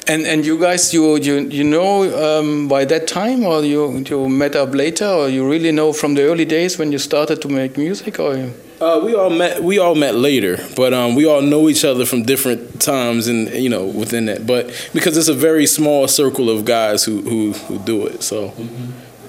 And 0.08 0.26
and 0.26 0.44
you 0.44 0.58
guys, 0.58 0.92
you 0.92 1.16
you 1.16 1.34
you 1.48 1.62
know 1.64 2.02
um, 2.18 2.66
by 2.68 2.84
that 2.86 3.06
time, 3.06 3.44
or 3.44 3.62
you 3.64 4.02
you 4.10 4.28
met 4.28 4.56
up 4.56 4.74
later, 4.74 5.06
or 5.06 5.28
you 5.28 5.48
really 5.48 5.70
know 5.70 5.92
from 5.92 6.14
the 6.14 6.22
early 6.22 6.44
days 6.44 6.76
when 6.78 6.90
you 6.92 6.98
started 6.98 7.40
to 7.42 7.48
make 7.48 7.76
music, 7.78 8.18
or 8.18 8.34
you- 8.36 8.52
Uh, 8.82 8.98
we 8.98 9.14
all 9.14 9.30
met. 9.30 9.62
We 9.62 9.78
all 9.78 9.94
met 9.94 10.16
later, 10.16 10.58
but 10.74 10.92
um, 10.92 11.14
we 11.14 11.24
all 11.24 11.40
know 11.40 11.68
each 11.68 11.84
other 11.84 12.04
from 12.04 12.24
different 12.24 12.80
times, 12.80 13.28
and 13.28 13.48
you 13.50 13.68
know 13.68 13.86
within 13.86 14.24
that. 14.26 14.44
But 14.44 14.66
because 14.92 15.16
it's 15.16 15.28
a 15.28 15.34
very 15.34 15.66
small 15.66 16.08
circle 16.08 16.50
of 16.50 16.64
guys 16.64 17.04
who 17.04 17.22
who, 17.22 17.52
who 17.52 17.78
do 17.78 18.04
it, 18.08 18.24
so 18.24 18.52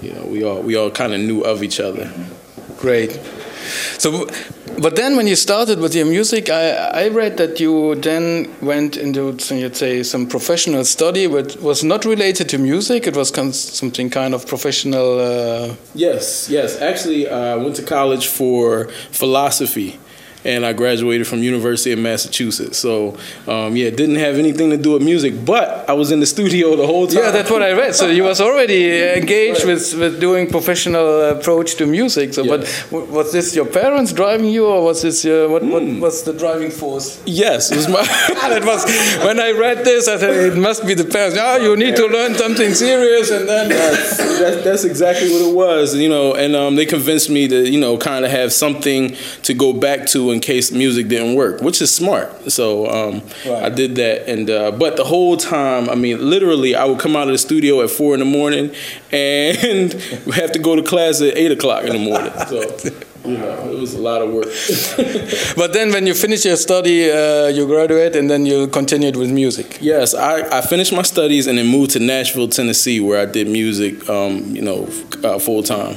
you 0.02 0.12
know 0.12 0.26
we 0.26 0.44
all 0.44 0.60
we 0.64 0.76
all 0.76 0.90
kind 0.90 1.14
of 1.14 1.20
knew 1.20 1.42
of 1.42 1.62
each 1.62 1.80
other. 1.80 2.12
great. 2.80 3.12
So, 4.00 4.28
but 4.80 4.96
then 4.96 5.16
when 5.16 5.28
you 5.28 5.36
started 5.36 5.80
with 5.80 5.96
your 5.96 6.06
music, 6.06 6.50
I, 6.50 6.70
I 7.06 7.08
read 7.10 7.38
that 7.38 7.60
you 7.60 7.96
then 7.96 8.54
went 8.62 8.98
into 8.98 9.38
so 9.40 9.56
you'd 9.56 9.76
say 9.76 10.04
some 10.04 10.28
professional 10.28 10.84
study, 10.86 11.28
which 11.28 11.56
was 11.58 11.84
not 11.84 12.06
related 12.06 12.50
to 12.50 12.58
music. 12.58 13.08
It 13.08 13.16
was 13.16 13.30
something 13.56 14.10
kind 14.10 14.34
of 14.34 14.48
professional. 14.48 15.20
Uh, 15.20 15.76
Yes, 15.96 16.50
yes. 16.50 16.82
Actually, 16.82 17.28
uh, 17.28 17.38
I 17.38 17.56
went 17.56 17.76
to 17.76 17.84
college 17.84 18.28
for 18.28 18.88
philosophy, 19.12 20.00
and 20.46 20.66
I 20.66 20.74
graduated 20.74 21.28
from 21.28 21.40
University 21.44 21.92
of 21.92 22.00
Massachusetts. 22.00 22.78
So, 22.78 23.18
um, 23.48 23.76
yeah, 23.76 23.88
it 23.88 23.98
didn't 23.98 24.16
have 24.18 24.36
anything 24.36 24.70
to 24.72 24.78
do 24.78 24.94
with 24.94 25.04
music, 25.04 25.46
but 25.46 25.90
I 25.90 25.94
was 25.94 26.12
in 26.12 26.20
the 26.20 26.26
studio 26.26 26.76
the 26.76 26.86
whole 26.88 27.08
time. 27.08 27.24
yeah, 27.24 27.32
that's 27.32 27.50
what 27.50 27.62
I 27.62 27.72
read. 27.72 27.96
So 27.96 28.08
you 28.08 28.24
was 28.24 28.42
already 28.42 29.14
engaged 29.18 29.66
with, 29.66 29.94
with 29.96 30.20
doing 30.20 30.50
professional 30.50 31.22
approach 31.22 31.76
to 31.76 31.86
music. 31.86 32.34
So, 32.34 32.46
but 32.46 32.62
w- 32.92 33.12
was 33.12 33.32
this 33.32 33.56
your 33.56 33.66
parents 33.66 34.12
driving 34.14 34.48
you, 34.48 34.66
or 34.66 34.84
was 34.84 35.02
this 35.02 35.24
your, 35.24 35.50
what, 35.50 35.64
what 35.64 35.84
was 35.84 36.24
the 36.24 36.34
driving 36.34 36.72
force? 36.72 37.22
Yes, 37.26 37.72
it 37.72 37.78
was 37.78 37.88
my. 37.88 38.04
that 38.54 38.66
was 38.66 38.86
when 39.26 39.40
I 39.40 39.52
read 39.52 39.86
this. 39.86 40.08
I 40.08 40.18
said 40.18 40.54
it 40.54 40.58
must 40.58 40.86
be 40.86 40.94
the 40.94 41.06
parents. 41.06 41.38
Oh, 41.40 41.58
you 41.58 41.76
need 41.76 41.96
to 41.96 42.08
learn 42.08 42.36
something 42.36 42.74
serious, 42.74 43.32
and 43.32 43.48
then 43.48 43.70
that's, 43.70 44.18
that's 44.64 44.84
exactly 44.84 45.30
what 45.32 45.42
it 45.42 45.56
was, 45.56 45.96
you 45.96 46.10
know. 46.10 46.34
And 46.36 46.56
um, 46.56 46.76
they 46.76 46.86
convinced 46.86 47.30
me 47.30 47.48
to, 47.48 47.70
you 47.70 47.80
know, 47.80 47.98
kind 47.98 48.26
of 48.26 48.32
have 48.32 48.52
something 48.52 49.16
to 49.44 49.54
go 49.54 49.74
back 49.74 50.06
to 50.08 50.32
in 50.34 50.40
case 50.40 50.72
music 50.72 51.08
didn't 51.08 51.36
work, 51.36 51.62
which 51.62 51.82
is 51.82 51.94
smart. 51.94 52.52
So 52.52 52.90
um, 52.90 53.22
I 53.46 53.70
did 53.70 53.96
that, 53.96 54.28
and 54.28 54.50
uh, 54.50 54.72
but 54.72 54.98
the 54.98 55.06
whole 55.06 55.38
time, 55.38 55.90
I 55.90 55.96
mean, 55.96 56.30
literally, 56.30 56.76
I 56.76 56.86
would 56.86 57.00
come 57.00 57.16
out 57.16 57.28
of 57.28 57.34
the 57.34 57.38
studio 57.38 57.82
at 57.82 57.90
four 57.90 58.14
in 58.14 58.20
the 58.20 58.26
morning 58.26 58.74
and 59.12 59.94
have 60.34 60.52
to 60.52 60.60
go 60.60 60.76
to 60.76 60.84
class 60.84 61.22
at 61.22 61.38
eight 61.38 61.52
o'clock 61.52 61.86
in 61.86 61.94
the 61.94 62.00
morning. 62.00 62.34
So 62.48 63.04
you 63.26 63.38
know, 63.38 63.72
it 63.72 63.80
was 63.80 63.94
a 63.94 64.02
lot 64.02 64.22
of 64.22 64.32
work. 64.32 64.48
But 65.56 65.72
then 65.72 65.92
when 65.92 66.06
you 66.06 66.14
finish 66.14 66.46
your 66.46 66.58
study, 66.58 67.10
uh, 67.10 67.48
you 67.48 67.66
graduate, 67.66 68.16
and 68.16 68.30
then 68.30 68.46
you 68.46 68.68
continued 68.68 69.16
with 69.16 69.32
music. 69.32 69.78
Yes, 69.82 70.14
I, 70.14 70.58
I 70.58 70.62
finished 70.62 70.92
my 70.92 71.04
studies 71.04 71.48
and 71.48 71.58
then 71.58 71.68
moved 71.68 71.92
to 71.92 72.00
Nashville, 72.00 72.50
Tennessee, 72.50 73.00
where 73.00 73.22
I 73.22 73.26
did 73.26 73.48
music, 73.48 74.10
um, 74.10 74.56
you 74.56 74.62
know, 74.62 74.90
uh, 75.24 75.40
full 75.40 75.64
time. 75.64 75.96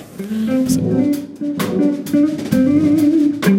The 3.41 3.56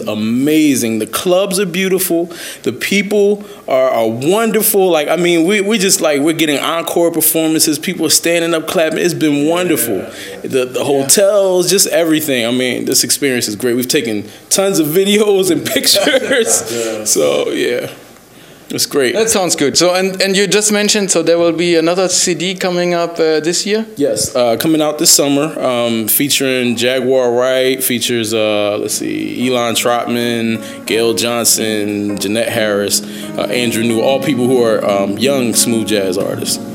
is 0.00 0.08
amazing. 0.08 0.98
The 0.98 1.06
clubs 1.06 1.58
are 1.58 1.66
beautiful. 1.66 2.26
The 2.62 2.72
people 2.72 3.44
are, 3.68 3.90
are 3.90 4.08
wonderful. 4.08 4.90
Like 4.90 5.08
I 5.08 5.16
mean, 5.16 5.46
we 5.46 5.60
we 5.60 5.78
just 5.78 6.00
like 6.00 6.20
we're 6.20 6.32
getting 6.32 6.58
encore 6.58 7.10
performances. 7.10 7.78
People 7.78 8.06
are 8.06 8.10
standing 8.10 8.54
up 8.54 8.66
clapping. 8.66 8.98
It's 8.98 9.14
been 9.14 9.48
wonderful. 9.48 9.98
The 10.42 10.64
the 10.64 10.84
hotels, 10.84 11.70
just 11.70 11.86
everything. 11.88 12.46
I 12.46 12.50
mean, 12.50 12.84
this 12.84 13.04
experience 13.04 13.48
is 13.48 13.56
great. 13.56 13.74
We've 13.74 13.88
taken 13.88 14.28
tons 14.48 14.78
of 14.78 14.86
videos 15.00 15.50
and 15.50 15.64
pictures. 15.66 17.10
So 17.10 17.50
yeah. 17.50 17.92
It's 18.72 18.86
great. 18.86 19.14
That 19.14 19.28
sounds 19.28 19.56
good. 19.56 19.76
So, 19.76 19.94
and, 19.94 20.20
and 20.22 20.36
you 20.36 20.46
just 20.46 20.70
mentioned, 20.70 21.10
so 21.10 21.22
there 21.22 21.38
will 21.38 21.52
be 21.52 21.74
another 21.74 22.08
CD 22.08 22.54
coming 22.54 22.94
up 22.94 23.14
uh, 23.14 23.40
this 23.40 23.66
year? 23.66 23.84
Yes, 23.96 24.34
uh, 24.36 24.56
coming 24.58 24.80
out 24.80 24.98
this 24.98 25.10
summer, 25.10 25.58
um, 25.58 26.06
featuring 26.06 26.76
Jaguar 26.76 27.32
Wright, 27.32 27.82
features, 27.82 28.32
uh, 28.32 28.78
let's 28.78 28.94
see, 28.94 29.48
Elon 29.48 29.74
Trotman, 29.74 30.86
Gail 30.86 31.14
Johnson, 31.14 32.16
Jeanette 32.18 32.48
Harris, 32.48 33.02
uh, 33.36 33.48
Andrew 33.50 33.82
New, 33.82 34.00
all 34.00 34.22
people 34.22 34.46
who 34.46 34.62
are 34.62 34.84
um, 34.84 35.18
young 35.18 35.52
smooth 35.54 35.88
jazz 35.88 36.16
artists. 36.16 36.69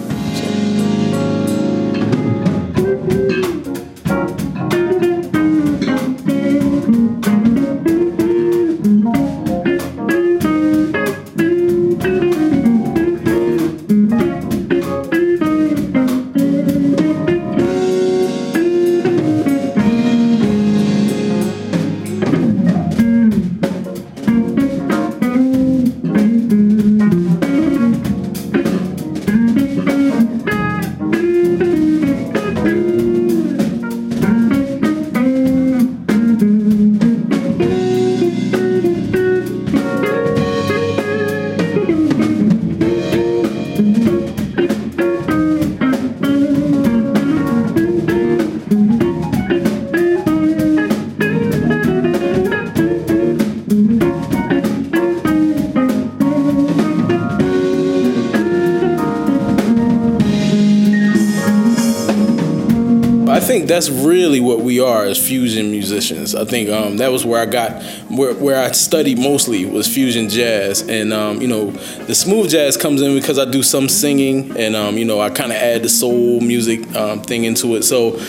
That's 63.68 63.90
really 63.90 64.40
what 64.40 64.60
we 64.62 64.80
are 64.80 65.06
as 65.06 65.18
fusion 65.18 65.72
musicians. 65.72 66.36
I 66.36 66.46
think 66.46 66.70
um, 66.70 66.98
that 66.98 67.12
was 67.12 67.26
where 67.26 67.42
I 67.42 67.46
got 67.46 67.84
where, 68.10 68.34
where 68.34 68.62
I 68.62 68.72
studied 68.72 69.18
mostly 69.20 69.66
was 69.66 69.88
fusion 69.88 70.30
jazz, 70.30 70.82
and 70.88 71.14
um, 71.14 71.42
you 71.42 71.48
know 71.48 71.72
the 71.72 72.16
smooth 72.16 72.50
jazz 72.50 72.78
comes 72.78 73.02
in 73.02 73.16
because 73.16 73.40
I 73.40 73.46
do 73.46 73.64
some 73.64 73.90
singing, 73.90 74.56
and 74.58 74.76
um, 74.76 74.98
you 74.98 75.06
know 75.06 75.20
I 75.20 75.30
kind 75.30 75.52
of 75.52 75.58
add 75.58 75.84
the 75.84 75.90
soul 75.90 76.42
music 76.42 76.96
um, 76.96 77.22
thing 77.22 77.44
into 77.44 77.76
it. 77.76 77.84
So 77.84 78.20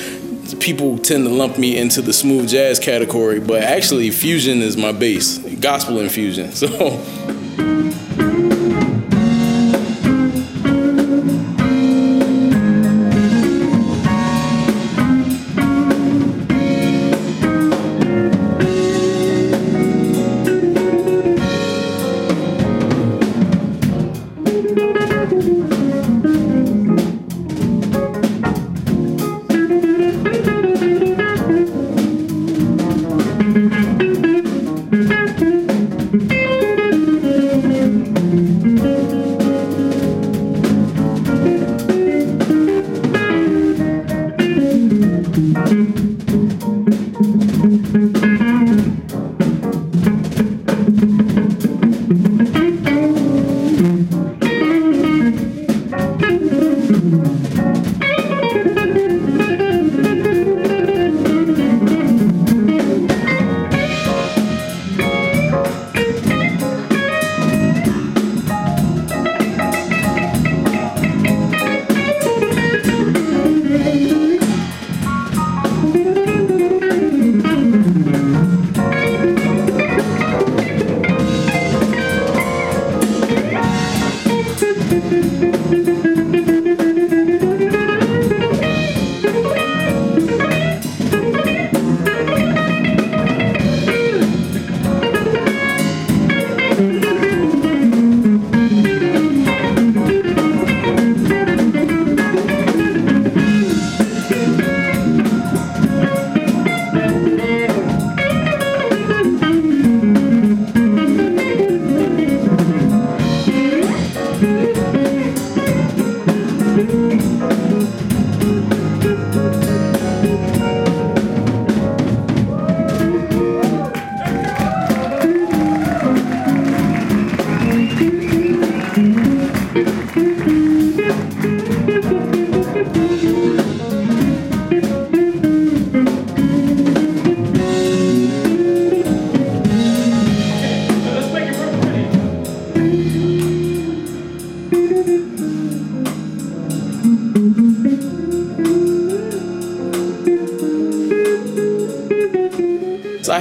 people 0.61 0.99
tend 0.99 1.25
to 1.25 1.31
lump 1.31 1.59
me 1.59 1.77
into 1.77 2.03
the 2.03 2.13
smooth 2.13 2.49
jazz 2.49 2.79
category, 2.79 3.41
but 3.41 3.63
actually 3.63 4.11
fusion 4.11 4.63
is 4.63 4.77
my 4.77 4.93
base, 4.93 5.39
gospel 5.57 6.01
infusion. 6.01 6.53
So. 6.57 7.05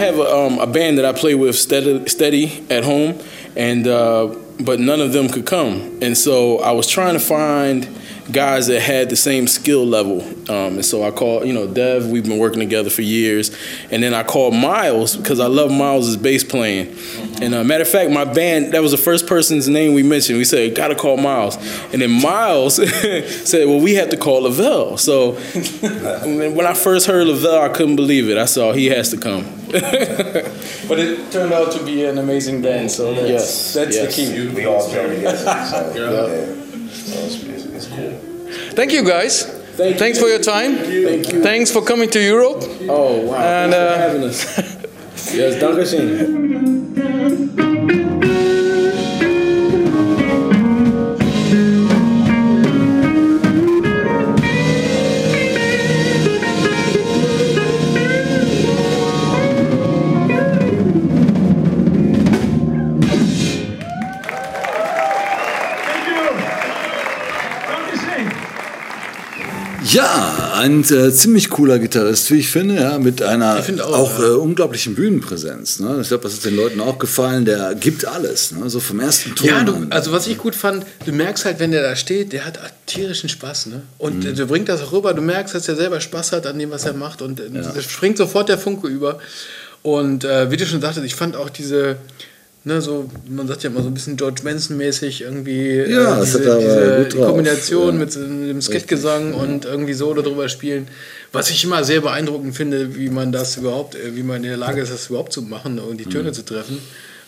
Have 0.05 0.19
a, 0.19 0.35
um, 0.35 0.59
a 0.59 0.67
band 0.67 0.97
that 0.97 1.05
I 1.05 1.13
play 1.13 1.35
with 1.35 1.55
steady, 1.55 2.07
steady 2.07 2.65
at 2.69 2.83
home, 2.83 3.19
and 3.55 3.87
uh, 3.87 4.35
but 4.59 4.79
none 4.79 5.01
of 5.01 5.13
them 5.13 5.29
could 5.29 5.45
come, 5.45 5.99
and 6.01 6.17
so 6.17 6.59
I 6.59 6.71
was 6.71 6.87
trying 6.87 7.13
to 7.13 7.19
find 7.19 7.87
guys 8.31 8.67
that 8.67 8.81
had 8.81 9.09
the 9.09 9.15
same 9.15 9.47
skill 9.47 9.85
level. 9.85 10.21
Um, 10.49 10.75
and 10.75 10.85
so 10.85 11.03
I 11.03 11.11
called, 11.11 11.45
you 11.45 11.53
know, 11.53 11.67
Dev. 11.67 12.07
We've 12.07 12.23
been 12.23 12.39
working 12.39 12.59
together 12.59 12.89
for 12.89 13.01
years, 13.01 13.55
and 13.91 14.01
then 14.01 14.13
I 14.13 14.23
called 14.23 14.53
Miles 14.53 15.15
because 15.15 15.39
I 15.39 15.47
love 15.47 15.71
Miles's 15.71 16.17
bass 16.17 16.43
playing. 16.43 16.95
And 17.41 17.53
uh, 17.53 17.63
matter 17.63 17.81
of 17.81 17.89
fact, 17.89 18.11
my 18.11 18.23
band 18.23 18.73
that 18.73 18.81
was 18.81 18.91
the 18.91 18.97
first 18.97 19.27
person's 19.27 19.67
name 19.67 19.93
we 19.93 20.03
mentioned. 20.03 20.37
We 20.37 20.45
said 20.45 20.73
gotta 20.75 20.95
call 20.95 21.17
Miles, 21.17 21.57
and 21.91 22.01
then 22.01 22.11
Miles 22.21 22.75
said, 23.49 23.67
"Well, 23.67 23.79
we 23.81 23.95
have 23.95 24.09
to 24.09 24.17
call 24.17 24.43
Lavelle." 24.43 24.97
So 24.97 25.31
when 26.23 26.65
I 26.65 26.73
first 26.73 27.07
heard 27.07 27.27
Lavelle, 27.27 27.61
I 27.61 27.69
couldn't 27.69 27.97
believe 27.97 28.29
it. 28.29 28.37
I 28.37 28.45
saw 28.45 28.71
he 28.71 28.87
has 28.87 29.09
to 29.11 29.17
come. 29.17 29.45
But 30.87 30.99
it 30.99 31.31
turned 31.31 31.51
out 31.51 31.71
to 31.73 31.83
be 31.83 32.05
an 32.05 32.19
amazing 32.19 32.61
band, 32.61 32.91
so 32.91 33.13
that's, 33.13 33.27
Yes, 33.27 33.73
that's 33.73 33.95
yes. 33.95 34.15
the 34.15 34.25
key. 34.25 34.47
We 34.55 34.65
all 34.65 34.87
joined 34.87 35.15
together. 35.15 35.37
So, 35.37 35.93
yeah. 35.95 36.91
So 36.93 37.25
it's, 37.25 37.43
it's, 37.43 37.65
it's 37.65 37.87
cool. 37.87 38.11
Thank 38.75 38.91
you 38.93 39.03
guys. 39.03 39.43
Thank 39.75 39.97
Thanks 39.97 40.19
for 40.19 40.27
your 40.27 40.39
time. 40.39 40.75
Thank 40.77 41.33
you. 41.33 41.41
Thanks 41.41 41.71
for 41.71 41.81
coming 41.81 42.09
to 42.11 42.19
Europe. 42.21 42.63
Oh 42.87 43.25
wow! 43.25 43.35
And, 43.35 43.73
Thanks 43.73 43.73
for 43.73 43.77
uh, 43.77 43.97
having 43.97 44.23
us. 44.23 45.33
yes, 45.33 45.59
Thank. 47.05 47.74
Ja, 69.95 70.51
ein 70.55 70.81
äh, 70.83 71.09
ziemlich 71.13 71.49
cooler 71.49 71.79
Gitarrist, 71.79 72.29
wie 72.29 72.39
ich 72.39 72.49
finde, 72.49 72.75
ja, 72.75 72.99
mit 72.99 73.21
einer 73.21 73.63
auch, 73.81 73.93
auch, 73.93 74.19
äh, 74.19 74.25
unglaublichen 74.31 74.93
Bühnenpräsenz. 74.93 75.79
Ne? 75.79 75.99
Ich 76.01 76.09
glaube, 76.09 76.23
das 76.23 76.33
ist 76.33 76.43
den 76.43 76.57
Leuten 76.57 76.81
auch 76.81 76.99
gefallen. 76.99 77.45
Der 77.45 77.75
gibt 77.75 78.03
alles, 78.03 78.51
ne? 78.51 78.69
so 78.69 78.81
vom 78.81 78.99
ersten 78.99 79.35
Ton 79.35 79.47
Ja, 79.47 79.63
du, 79.63 79.87
also 79.91 80.11
was 80.11 80.27
ich 80.27 80.37
gut 80.37 80.53
fand, 80.53 80.85
du 81.05 81.13
merkst 81.13 81.45
halt, 81.45 81.59
wenn 81.59 81.71
der 81.71 81.81
da 81.81 81.95
steht, 81.95 82.33
der 82.33 82.43
hat 82.43 82.59
tierischen 82.87 83.29
Spaß, 83.29 83.67
ne? 83.67 83.83
Und 83.97 84.25
äh, 84.25 84.33
du 84.33 84.45
bringt 84.47 84.67
das 84.67 84.81
auch 84.81 84.91
rüber, 84.91 85.13
du 85.13 85.21
merkst, 85.21 85.55
dass 85.55 85.65
er 85.69 85.77
selber 85.77 86.01
Spaß 86.01 86.33
hat 86.33 86.45
an 86.45 86.59
dem, 86.59 86.71
was 86.71 86.83
er 86.83 86.93
macht 86.93 87.21
und 87.21 87.39
äh, 87.39 87.49
da 87.53 87.81
springt 87.81 88.17
sofort 88.17 88.49
der 88.49 88.57
Funke 88.57 88.89
über. 88.89 89.19
Und 89.81 90.25
äh, 90.25 90.51
wie 90.51 90.57
du 90.57 90.65
schon 90.65 90.81
sagtest, 90.81 91.05
ich 91.05 91.15
fand 91.15 91.37
auch 91.37 91.49
diese, 91.49 91.95
ne, 92.65 92.81
so, 92.81 93.09
man 93.29 93.47
sagt 93.47 93.63
ja 93.63 93.69
immer 93.69 93.81
so 93.81 93.87
ein 93.87 93.93
bisschen 93.93 94.17
George 94.17 94.41
Manson-mäßig 94.43 95.21
irgendwie, 95.21 95.77
Ja, 95.89 96.17
äh, 96.17 96.25
diese, 96.25 96.39
diese. 97.09 97.17
Kombination 97.25 97.93
Ja. 97.93 97.99
mit, 97.99 98.15
dem 98.15 98.61
Skate-Gesang 98.61 99.33
und 99.33 99.65
irgendwie 99.65 99.93
so 99.93 100.13
darüber 100.13 100.49
spielen. 100.49 100.87
Was 101.31 101.49
ich 101.49 101.63
immer 101.63 101.83
sehr 101.83 102.01
beeindruckend 102.01 102.55
finde, 102.55 102.95
wie 102.97 103.09
man 103.09 103.31
das 103.31 103.57
überhaupt, 103.57 103.95
äh, 103.95 104.15
wie 104.15 104.23
man 104.23 104.37
in 104.37 104.43
der 104.43 104.57
Lage 104.57 104.81
ist, 104.81 104.91
das 104.91 105.07
überhaupt 105.09 105.31
zu 105.33 105.41
machen 105.41 105.79
und 105.79 105.97
die 105.99 106.05
Töne 106.05 106.31
zu 106.33 106.43
treffen. 106.43 106.79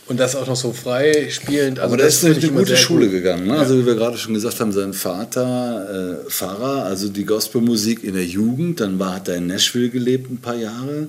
Und 0.09 0.21
das 0.21 0.37
auch 0.37 0.47
noch 0.47 0.55
so 0.55 0.71
frei 0.71 1.27
spielend. 1.29 1.79
Also 1.79 1.93
Aber 1.95 2.01
das 2.01 2.23
ist 2.23 2.25
eine 2.43 2.49
gute 2.53 2.77
Schule 2.77 3.07
gut. 3.07 3.15
gegangen. 3.15 3.45
Ne? 3.47 3.59
Also 3.59 3.77
wie 3.77 3.85
wir 3.85 3.95
gerade 3.95 4.17
schon 4.17 4.33
gesagt 4.33 4.57
haben, 4.61 4.71
sein 4.71 4.93
Vater 4.93 6.21
äh, 6.25 6.29
Pfarrer, 6.29 6.85
also 6.85 7.09
die 7.09 7.25
Gospelmusik 7.25 8.05
in 8.05 8.13
der 8.13 8.23
Jugend. 8.25 8.79
Dann 8.79 8.99
war, 8.99 9.15
hat 9.15 9.27
er 9.27 9.35
in 9.35 9.47
Nashville 9.47 9.89
gelebt 9.89 10.31
ein 10.31 10.37
paar 10.37 10.55
Jahre. 10.55 11.07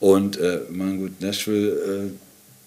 Und 0.00 0.38
äh, 0.38 0.60
mein 0.70 0.98
gut, 0.98 1.12
Nashville, 1.22 1.70
äh, 1.70 2.10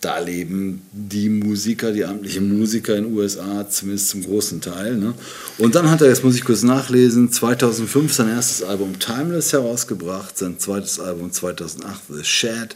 da 0.01 0.19
leben 0.19 0.81
die 0.91 1.27
Musiker, 1.29 1.91
die 1.91 2.05
amtlichen 2.05 2.57
Musiker 2.57 2.95
in 2.95 3.03
den 3.05 3.13
USA, 3.17 3.67
zumindest 3.69 4.09
zum 4.09 4.23
großen 4.23 4.61
Teil. 4.61 4.95
Ne? 4.95 5.13
Und 5.57 5.75
dann 5.75 5.89
hat 5.91 6.01
er, 6.01 6.07
jetzt 6.07 6.23
muss 6.23 6.35
ich 6.35 6.45
kurz 6.45 6.63
nachlesen, 6.63 7.31
2005 7.31 8.13
sein 8.13 8.29
erstes 8.29 8.63
Album 8.63 8.97
Timeless 8.99 9.51
herausgebracht, 9.51 10.37
sein 10.37 10.57
zweites 10.57 10.99
Album 11.01 11.31
2008 11.33 11.99
The 12.09 12.23
Shed 12.23 12.75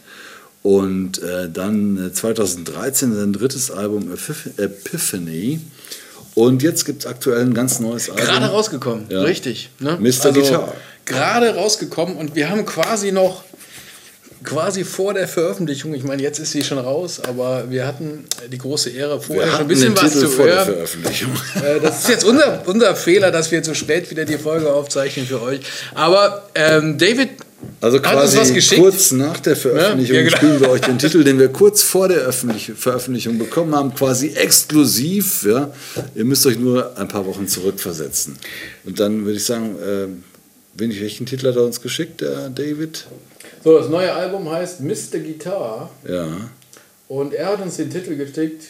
und 0.62 1.22
äh, 1.22 1.48
dann 1.50 2.08
äh, 2.08 2.12
2013 2.12 3.14
sein 3.14 3.32
drittes 3.32 3.70
Album 3.70 4.10
Epiph- 4.12 4.58
Epiphany. 4.58 5.60
Und 6.34 6.62
jetzt 6.62 6.84
gibt 6.84 7.04
es 7.04 7.06
aktuell 7.06 7.42
ein 7.42 7.54
ganz 7.54 7.80
neues 7.80 8.10
Album. 8.10 8.24
Gerade 8.26 8.46
rausgekommen, 8.46 9.04
Ja. 9.08 9.22
richtig. 9.22 9.70
Ne? 9.78 9.96
Mr. 10.00 10.32
Guitar. 10.32 10.74
Gerade 11.04 11.54
rausgekommen 11.54 12.16
und 12.16 12.34
wir 12.34 12.50
haben 12.50 12.64
quasi 12.66 13.12
noch, 13.12 13.44
quasi 14.44 14.84
vor 14.84 15.14
der 15.14 15.26
Veröffentlichung, 15.26 15.94
ich 15.94 16.04
meine, 16.04 16.22
jetzt 16.22 16.38
ist 16.38 16.52
sie 16.52 16.62
schon 16.62 16.78
raus, 16.78 17.20
aber 17.20 17.70
wir 17.70 17.86
hatten 17.86 18.24
die 18.52 18.58
große 18.58 18.90
Ehre, 18.90 19.20
vorher 19.20 19.50
schon 19.50 19.60
ein 19.62 19.68
bisschen 19.68 19.94
den 19.94 20.02
was 20.02 20.12
Titel 20.12 20.26
zu 20.26 20.30
vor 20.30 20.46
der 20.46 20.54
hören. 20.56 20.66
Veröffentlichung. 20.74 21.30
Äh, 21.56 21.80
Das 21.80 22.00
ist 22.02 22.08
jetzt 22.08 22.24
unser, 22.24 22.62
unser 22.66 22.94
Fehler, 22.96 23.30
dass 23.30 23.50
wir 23.50 23.62
zu 23.62 23.74
spät 23.74 24.10
wieder 24.10 24.24
die 24.24 24.38
Folge 24.38 24.72
aufzeichnen 24.72 25.26
für 25.26 25.40
euch. 25.42 25.60
Aber 25.94 26.48
ähm, 26.54 26.98
David 26.98 27.30
Also 27.80 28.00
quasi 28.00 28.60
kurz 28.76 29.12
nach 29.12 29.40
der 29.40 29.56
Veröffentlichung 29.56 30.14
Ja, 30.16 30.20
ja, 30.22 30.26
genau. 30.26 30.36
spielen 30.36 30.60
wir 30.60 30.70
euch 30.70 30.82
den 30.82 30.98
Titel, 30.98 31.24
den 31.24 31.38
wir 31.38 31.48
kurz 31.48 31.82
vor 31.82 32.08
der 32.08 32.18
Öffentlich 32.18 32.72
Veröffentlichung 32.76 33.38
bekommen 33.38 33.74
haben, 33.74 33.94
quasi 33.94 34.34
exklusiv. 34.34 35.44
Ja? 35.44 35.72
Ihr 36.14 36.24
müsst 36.24 36.44
euch 36.46 36.58
nur 36.58 36.96
ein 36.98 37.08
paar 37.08 37.24
Wochen 37.26 37.48
zurückversetzen. 37.48 38.36
Und 38.84 39.00
dann 39.00 39.24
würde 39.24 39.38
ich 39.38 39.44
sagen, 39.44 39.76
äh, 39.78 40.06
welchen 40.76 41.24
Titel 41.26 41.48
hat 41.48 41.56
er 41.56 41.64
uns 41.64 41.80
geschickt, 41.80 42.20
der 42.20 42.50
David? 42.50 43.06
So, 43.64 43.78
das 43.78 43.88
neue 43.88 44.12
Album 44.12 44.50
heißt 44.50 44.80
Mr. 44.80 45.20
Guitar 45.20 45.90
Ja. 46.06 46.50
und 47.08 47.32
er 47.32 47.46
hat 47.46 47.62
uns 47.62 47.78
den 47.78 47.88
Titel 47.90 48.14
geschickt 48.14 48.66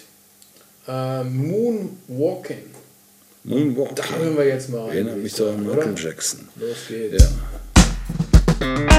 äh, 0.87 1.25
Moonwalking. 1.25 2.71
Moonwalking. 3.43 3.95
Da 3.97 4.05
hören 4.17 4.37
wir 4.37 4.47
jetzt 4.47 4.69
mal 4.71 4.83
rein. 4.83 4.91
Erinnert 4.91 5.17
mich 5.17 5.33
ich 5.33 5.39
doch 5.39 5.49
an 5.53 5.67
Michael? 5.67 5.95
Jackson. 5.97 6.49
Los 6.57 6.77
geht's. 6.89 7.25
Ja. 8.61 8.94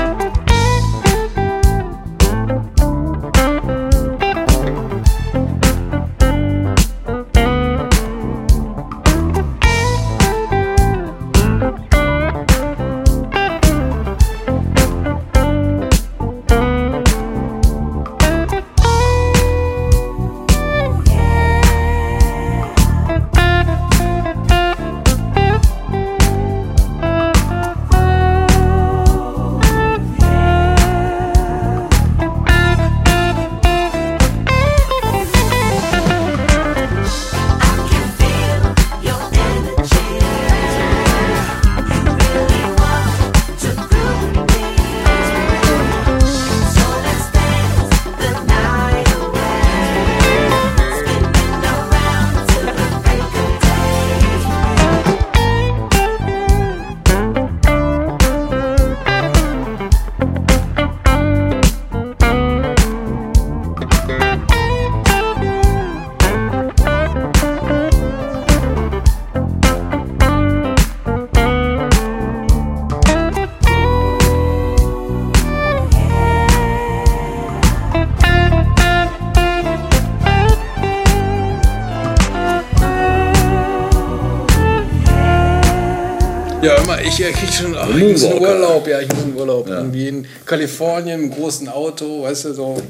Ja, 87.26 87.30
immer, 87.30 87.38
ich 87.38 87.44
äh, 87.44 87.46
krieg 87.46 87.54
schon 87.54 87.76
ach, 87.76 87.90
ich 87.90 88.04
muss 88.12 88.24
in 88.24 88.30
Moonwalker. 88.30 88.54
Urlaub, 88.54 88.88
ja, 88.88 89.00
ich 89.02 89.08
muss 89.14 89.24
in 89.24 89.36
Urlaub. 89.36 89.68
Irgendwie 89.70 90.08
in 90.08 90.28
Kalifornien 90.46 91.24
im 91.24 91.32
großen 91.32 91.68
Auto, 91.70 92.24
weißt 92.24 92.46
du, 92.46 92.54
so. 92.54 92.82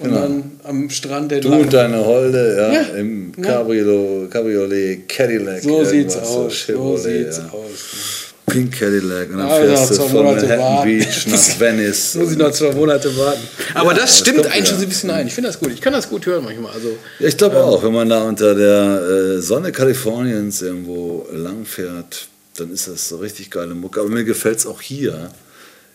Und 0.00 0.10
dann 0.12 0.52
am 0.64 0.90
Strand 0.90 1.30
Du 1.30 1.36
entlang. 1.36 1.60
und 1.60 1.72
deine 1.72 2.04
Holde 2.04 2.56
ja, 2.58 2.72
Ja, 2.72 2.80
im 2.98 3.32
ja. 3.36 3.44
Cabriolet, 3.44 4.30
Cabriolet 4.30 5.08
Cadillac. 5.08 5.62
so 5.62 5.84
sieht's 5.84 6.16
aus. 6.16 6.32
So 6.34 6.50
Chevrolet, 6.50 6.98
sieht's 7.02 7.38
ja. 7.38 7.44
aus. 7.52 8.34
Pink 8.46 8.78
Cadillac. 8.78 9.30
Und 9.30 9.38
dann 9.38 9.46
Ah, 9.48 9.56
fährst 9.56 9.90
du 9.90 9.94
von 9.94 10.12
Monate 10.12 10.42
Manhattan 10.46 10.58
warten. 10.76 10.88
Beach 10.98 11.26
nach 11.28 11.60
Venice. 11.60 12.14
Muss 12.16 12.32
ich 12.32 12.36
noch 12.38 12.50
zwei 12.50 12.72
Monate 12.72 13.16
warten. 13.16 13.40
Aber 13.74 13.92
Ja, 13.92 13.98
das 13.98 14.10
das 14.10 14.18
stimmt 14.18 14.38
wieder. 14.40 14.52
schon 14.66 14.76
so 14.78 14.82
ein 14.82 14.88
bisschen 14.88 15.10
ein. 15.10 15.26
Ich 15.28 15.34
finde 15.34 15.48
das 15.48 15.58
gut. 15.60 15.70
Ich 15.72 15.80
kann 15.80 15.92
das 15.92 16.08
gut 16.10 16.26
hören 16.26 16.44
manchmal. 16.44 16.72
Also, 16.72 16.88
Ja, 17.20 17.28
ich 17.28 17.36
glaube 17.36 17.62
auch, 17.62 17.82
wenn 17.82 17.92
man 17.92 18.08
da 18.08 18.22
unter 18.24 18.54
der 18.54 19.36
äh, 19.36 19.40
Sonne 19.40 19.70
Kaliforniens 19.72 20.60
irgendwo 20.60 21.24
lang 21.32 21.64
fährt, 21.64 22.26
dann 22.56 22.70
ist 22.72 22.88
das 22.88 23.08
so 23.08 23.18
richtig 23.18 23.50
geile 23.50 23.74
Mucke. 23.74 24.00
Aber 24.00 24.08
mir 24.08 24.24
gefällt 24.24 24.58
es 24.58 24.66
auch 24.66 24.80
hier, 24.80 25.30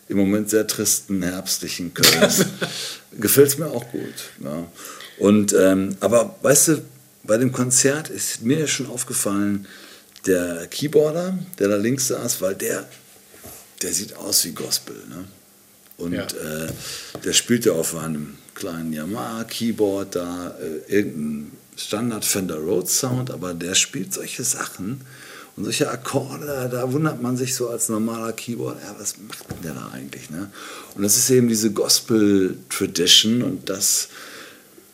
im 0.08 0.16
Moment 0.16 0.50
sehr 0.50 0.66
tristen 0.66 1.22
herbstlichen 1.22 1.94
Köln. 1.94 2.32
gefällt 3.20 3.48
es 3.48 3.58
mir 3.58 3.68
auch 3.68 3.88
gut. 3.90 4.14
Ja. 4.42 4.66
Und, 5.18 5.52
ähm, 5.52 5.96
aber 6.00 6.36
weißt 6.42 6.68
du, 6.68 6.82
bei 7.22 7.36
dem 7.38 7.52
Konzert 7.52 8.08
ist 8.08 8.42
mir 8.42 8.66
schon 8.66 8.86
aufgefallen, 8.86 9.66
der 10.26 10.66
Keyboarder, 10.66 11.38
der 11.58 11.68
da 11.68 11.76
links 11.76 12.08
saß, 12.08 12.40
weil 12.42 12.54
der, 12.54 12.88
der 13.82 13.92
sieht 13.92 14.16
aus 14.16 14.44
wie 14.44 14.52
Gospel. 14.52 14.96
Ne? 15.08 15.24
Und 15.96 16.12
Ja. 16.14 16.24
äh, 16.24 16.72
der 17.24 17.32
spielt 17.32 17.64
ja 17.64 17.72
auf 17.72 17.96
einem 17.96 18.36
kleinen 18.54 18.92
Yamaha-Keyboard 18.92 20.16
da 20.16 20.56
äh, 20.60 20.92
irgendeinen 20.92 21.52
Standard 21.76 22.24
Fender 22.24 22.56
Rhodes 22.58 22.98
Sound, 22.98 23.30
aber 23.30 23.54
der 23.54 23.74
spielt 23.74 24.12
solche 24.12 24.44
Sachen 24.44 25.02
und 25.56 25.64
solche 25.64 25.90
Akkorde, 25.90 26.68
da 26.70 26.92
wundert 26.92 27.20
man 27.20 27.36
sich 27.36 27.54
so 27.54 27.68
als 27.68 27.88
normaler 27.88 28.32
Keyboard, 28.32 28.78
ja, 28.82 28.94
was 28.98 29.16
macht 29.18 29.50
denn 29.50 29.62
der 29.62 29.74
da 29.74 29.90
eigentlich? 29.92 30.30
Ne? 30.30 30.50
Und 30.94 31.02
das 31.02 31.16
ist 31.16 31.30
eben 31.30 31.48
diese 31.48 31.72
Gospel-Tradition 31.72 33.42
und 33.42 33.68
das 33.68 34.08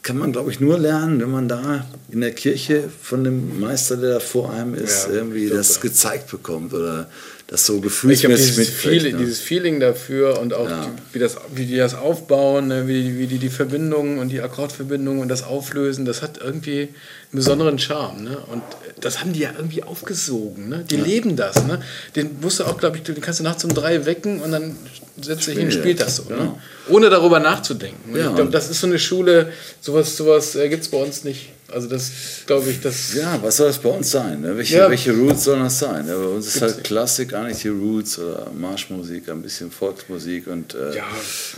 kann 0.02 0.18
man, 0.18 0.30
glaube 0.30 0.52
ich, 0.52 0.60
nur 0.60 0.78
lernen, 0.78 1.20
wenn 1.20 1.32
man 1.32 1.48
da 1.48 1.84
in 2.10 2.20
der 2.20 2.32
Kirche 2.32 2.88
von 3.02 3.24
dem 3.24 3.58
Meister, 3.58 3.96
der 3.96 4.14
da 4.14 4.20
vor 4.20 4.52
einem 4.52 4.74
ist, 4.74 5.08
Ja, 5.08 5.14
irgendwie 5.14 5.48
das 5.48 5.80
gezeigt 5.80 6.30
bekommt 6.30 6.72
oder 6.72 7.10
das 7.48 7.64
so 7.64 7.74
Ich 7.74 7.78
habe 7.78 7.84
gefühlsmäßig 7.88 8.46
dieses, 8.46 8.56
mitkriegt. 8.58 8.80
Feeling, 8.80 9.12
ne? 9.12 9.18
dieses 9.24 9.40
Feeling 9.40 9.80
dafür 9.80 10.40
und 10.40 10.52
auch 10.52 10.68
Ja. 10.68 10.84
die, 10.86 11.14
wie, 11.14 11.18
das, 11.20 11.36
wie 11.54 11.66
die 11.66 11.76
das 11.76 11.94
aufbauen, 11.94 12.66
ne, 12.68 12.88
wie, 12.88 13.18
wie 13.18 13.26
die 13.28 13.38
die 13.38 13.50
Verbindungen 13.50 14.18
und 14.18 14.30
die 14.30 14.40
Akkordverbindungen 14.40 15.20
und 15.22 15.28
das 15.28 15.44
Auflösen, 15.44 16.04
das 16.04 16.22
hat 16.22 16.38
irgendwie 16.42 16.80
einen 16.80 16.90
besonderen 17.32 17.78
Charme. 17.78 18.24
Ne? 18.24 18.38
Und 18.50 18.62
das 19.00 19.20
haben 19.20 19.32
die 19.32 19.40
ja 19.40 19.50
irgendwie 19.56 19.84
aufgesogen. 19.84 20.68
Ne? 20.68 20.84
Die 20.90 20.96
leben 20.96 21.36
das. 21.36 21.64
Ne? 21.66 21.80
Den 22.16 22.40
musst 22.40 22.58
du 22.58 22.64
auch, 22.64 22.78
glaube 22.78 22.96
ich, 22.96 23.04
den 23.04 23.20
kannst 23.20 23.38
du 23.38 23.44
nachts 23.44 23.64
um 23.64 23.72
drei 23.72 24.06
wecken 24.06 24.40
und 24.40 24.50
dann 24.50 24.74
setzt 25.22 25.46
dich 25.46 25.56
hin 25.56 25.66
und 25.66 25.72
Spielt 25.72 26.00
das 26.00 26.16
so. 26.16 26.24
Ne? 26.24 26.36
Genau. 26.36 26.58
Ohne 26.88 27.10
darüber 27.10 27.38
nachzudenken. 27.38 28.16
Ja. 28.16 28.30
Ich 28.30 28.34
glaube, 28.34 28.50
das 28.50 28.68
ist 28.70 28.80
so 28.80 28.86
eine 28.88 28.98
Schule, 28.98 29.52
sowas, 29.80 30.16
sowas 30.16 30.56
äh, 30.56 30.68
gibt 30.68 30.82
es 30.82 30.88
bei 30.88 30.98
uns 30.98 31.22
nicht. 31.22 31.50
Also 31.72 31.88
das 31.88 32.10
glaube 32.46 32.70
ich, 32.70 32.80
das... 32.80 33.14
Ja, 33.14 33.38
was 33.42 33.56
soll 33.56 33.66
das 33.66 33.78
bei 33.78 33.88
uns 33.88 34.10
sein? 34.10 34.40
Ne? 34.40 34.56
Welche, 34.56 34.76
Ja. 34.76 34.88
welche 34.88 35.12
Roots 35.12 35.44
sollen 35.44 35.64
das 35.64 35.78
sein? 35.80 36.06
Ja, 36.06 36.16
bei 36.16 36.26
uns 36.26 36.46
ist 36.46 36.62
halt. 36.62 36.84
Klassik, 36.84 37.34
eigentlich 37.34 37.62
die 37.62 37.68
Roots 37.68 38.18
oder 38.20 38.46
Marschmusik, 38.56 39.28
ein 39.28 39.42
bisschen 39.42 39.70
Volksmusik 39.72 40.46
und 40.46 40.74
äh, 40.74 40.96
Ja. 40.96 41.04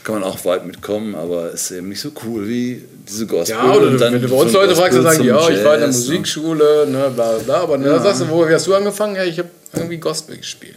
kann 0.04 0.14
man 0.20 0.24
auch 0.24 0.42
weit 0.46 0.66
mitkommen, 0.66 1.14
aber 1.14 1.50
ist 1.52 1.70
eben 1.72 1.90
nicht 1.90 2.00
so 2.00 2.10
cool 2.24 2.48
wie 2.48 2.84
diese 3.06 3.26
Gospel. 3.26 3.56
Ja, 3.56 3.74
oder 3.74 3.90
dann 3.98 4.14
wenn 4.14 4.22
du 4.22 4.28
bei 4.28 4.36
uns 4.36 4.52
Leute 4.52 4.74
fragst, 4.74 4.96
dann 4.96 5.04
sagen 5.04 5.22
die, 5.22 5.28
ja, 5.28 5.40
ich 5.50 5.62
war 5.64 5.74
in 5.74 5.80
der 5.80 5.88
ne? 5.88 5.94
Musikschule, 5.94 6.86
ne, 6.90 7.10
bla 7.14 7.36
bla, 7.38 7.56
aber 7.62 7.76
ne, 7.76 7.84
dann 7.86 8.02
sagst 8.02 8.22
du, 8.22 8.28
wo 8.30 8.48
wie 8.48 8.54
hast 8.54 8.66
du 8.66 8.74
angefangen? 8.74 9.14
Ja, 9.16 9.24
ich 9.24 9.38
habe 9.38 9.50
irgendwie 9.74 9.98
Gospel 9.98 10.38
gespielt. 10.38 10.76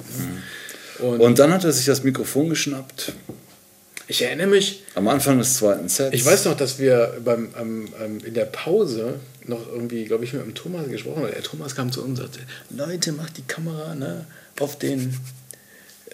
Ne? 1.00 1.08
Und, 1.08 1.20
Und 1.22 1.40
dann 1.40 1.54
hat 1.54 1.64
er 1.64 1.72
sich 1.72 1.86
das 1.86 2.04
Mikrofon 2.04 2.50
geschnappt, 2.50 3.14
ich 4.12 4.22
erinnere 4.24 4.48
mich, 4.48 4.84
am 4.94 5.08
Anfang 5.08 5.38
des 5.40 5.56
zweiten 5.56 5.88
Sets. 5.88 6.14
ich 6.14 6.26
weiß 6.26 6.44
noch, 6.46 6.58
dass 6.58 6.80
wir 6.80 7.18
beim, 7.24 7.50
am, 7.56 7.88
in 8.26 8.34
der 8.34 8.44
Pause 8.46 9.22
noch 9.46 9.66
irgendwie, 9.72 10.04
glaube 10.04 10.26
ich, 10.26 10.34
mit 10.34 10.44
dem 10.44 10.54
Thomas 10.54 10.88
gesprochen 10.90 11.24
haben. 11.24 11.32
Der 11.32 11.42
Thomas 11.42 11.76
kam 11.76 11.94
zu 11.94 12.04
uns 12.04 12.20
und 12.20 12.26
sagte, 12.26 12.42
Leute, 12.70 13.14
macht 13.14 13.38
die 13.38 13.44
Kamera 13.44 13.96
ne, 13.96 14.26
auf 14.60 14.78
den 14.78 15.18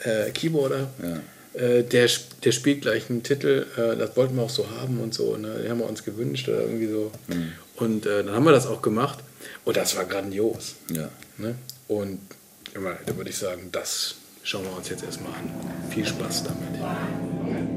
äh, 0.03 0.29
Keyboarder. 0.29 0.89
Ja. 1.01 1.59
Äh, 1.59 1.83
der, 1.85 2.07
der 2.43 2.51
spielt 2.51 2.81
gleich 2.81 3.09
einen 3.09 3.23
Titel, 3.23 3.65
äh, 3.75 3.97
das 3.97 4.15
wollten 4.15 4.35
wir 4.35 4.43
auch 4.43 4.49
so 4.51 4.69
haben 4.69 4.99
und 4.99 5.15
so. 5.15 5.35
Ne? 5.35 5.55
Den 5.63 5.71
haben 5.71 5.79
wir 5.79 5.89
uns 5.89 6.03
gewünscht 6.03 6.47
oder 6.47 6.61
irgendwie 6.61 6.87
so. 6.87 7.11
Mhm. 7.27 7.51
Und 7.77 8.05
äh, 8.05 8.23
dann 8.23 8.35
haben 8.35 8.45
wir 8.45 8.51
das 8.51 8.67
auch 8.67 8.83
gemacht. 8.83 9.19
Und 9.65 9.75
das 9.75 9.95
war 9.95 10.05
grandios. 10.05 10.75
Ja. 10.93 11.09
Ne? 11.39 11.55
Und 11.87 12.19
immer, 12.75 12.95
da 13.07 13.17
würde 13.17 13.31
ich 13.31 13.37
sagen, 13.37 13.69
das 13.71 14.15
schauen 14.43 14.65
wir 14.65 14.77
uns 14.77 14.87
jetzt 14.89 15.03
erstmal 15.03 15.33
an. 15.33 15.49
Viel 15.89 16.05
Spaß 16.05 16.43
damit. 16.43 17.76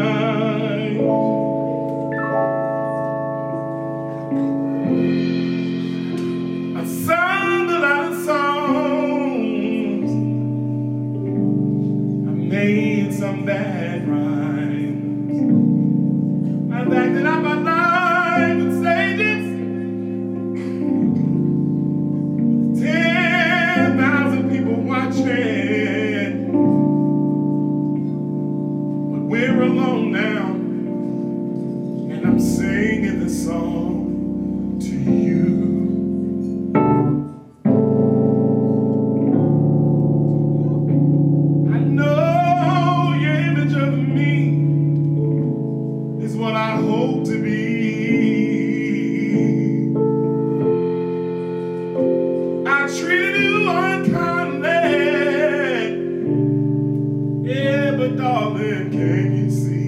Yeah, 57.43 57.95
but 57.97 58.17
darling, 58.17 58.91
can 58.91 59.35
you 59.35 59.49
see? 59.49 59.80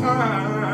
time. 0.00 0.69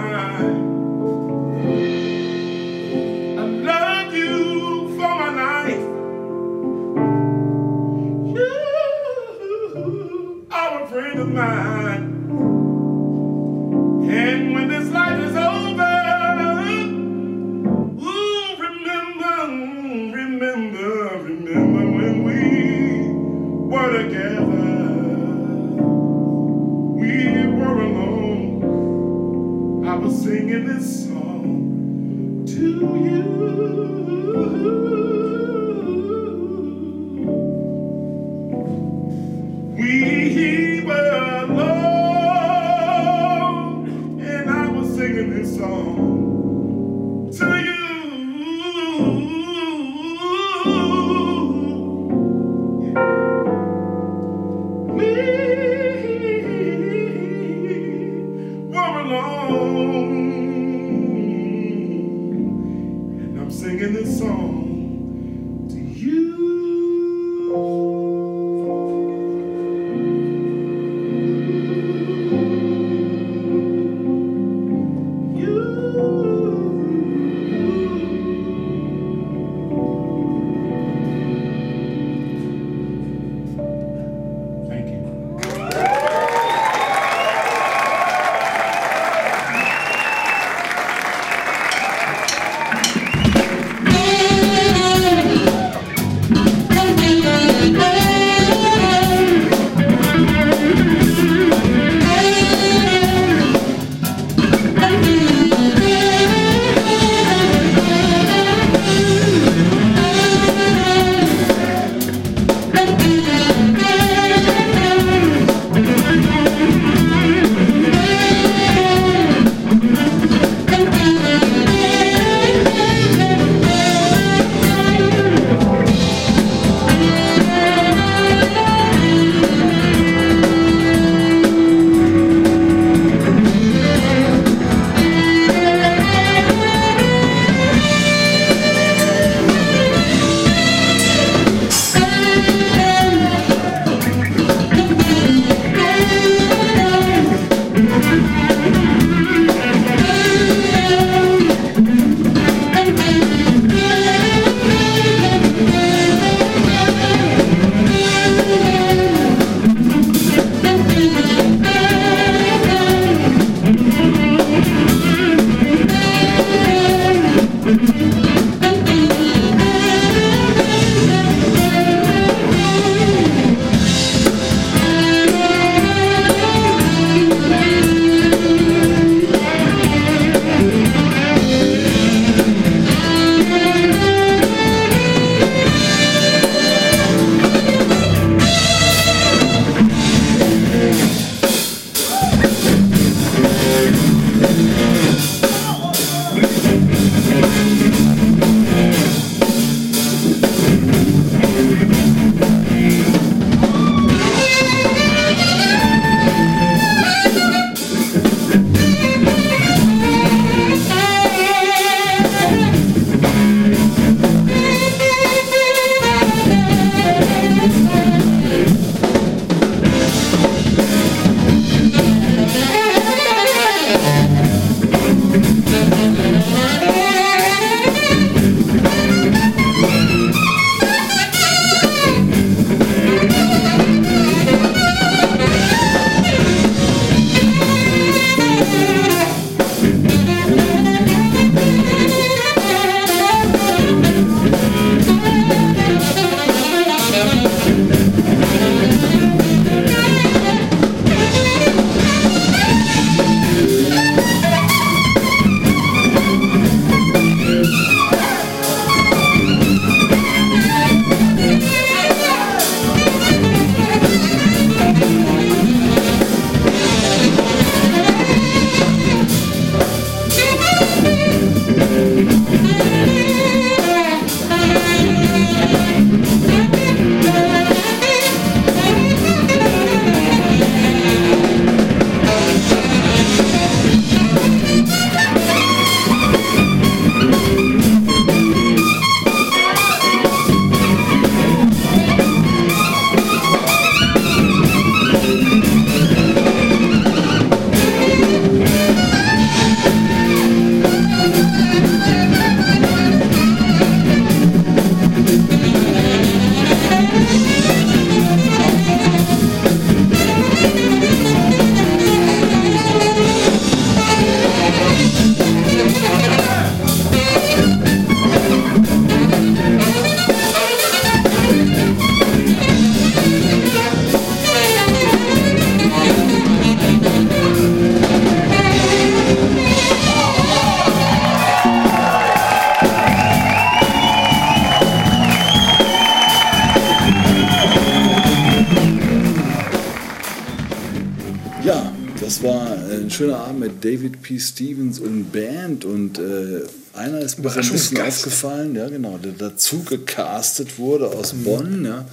David 343.80 344.22
P. 344.22 344.38
Stevens 344.38 344.98
und 344.98 345.32
Band 345.32 345.84
und 345.84 346.18
äh, 346.18 346.62
einer 346.94 347.20
ist 347.20 347.38
mir 347.38 347.50
so 347.50 347.60
ein 347.60 347.70
bisschen 347.70 348.00
aufgefallen, 348.00 348.74
ja 348.74 348.88
genau, 348.88 349.18
der 349.18 349.32
dazu 349.32 349.82
gecastet 349.84 350.78
wurde 350.78 351.08
aus 351.08 351.32
Bonn, 351.34 351.84
ja. 351.84 352.04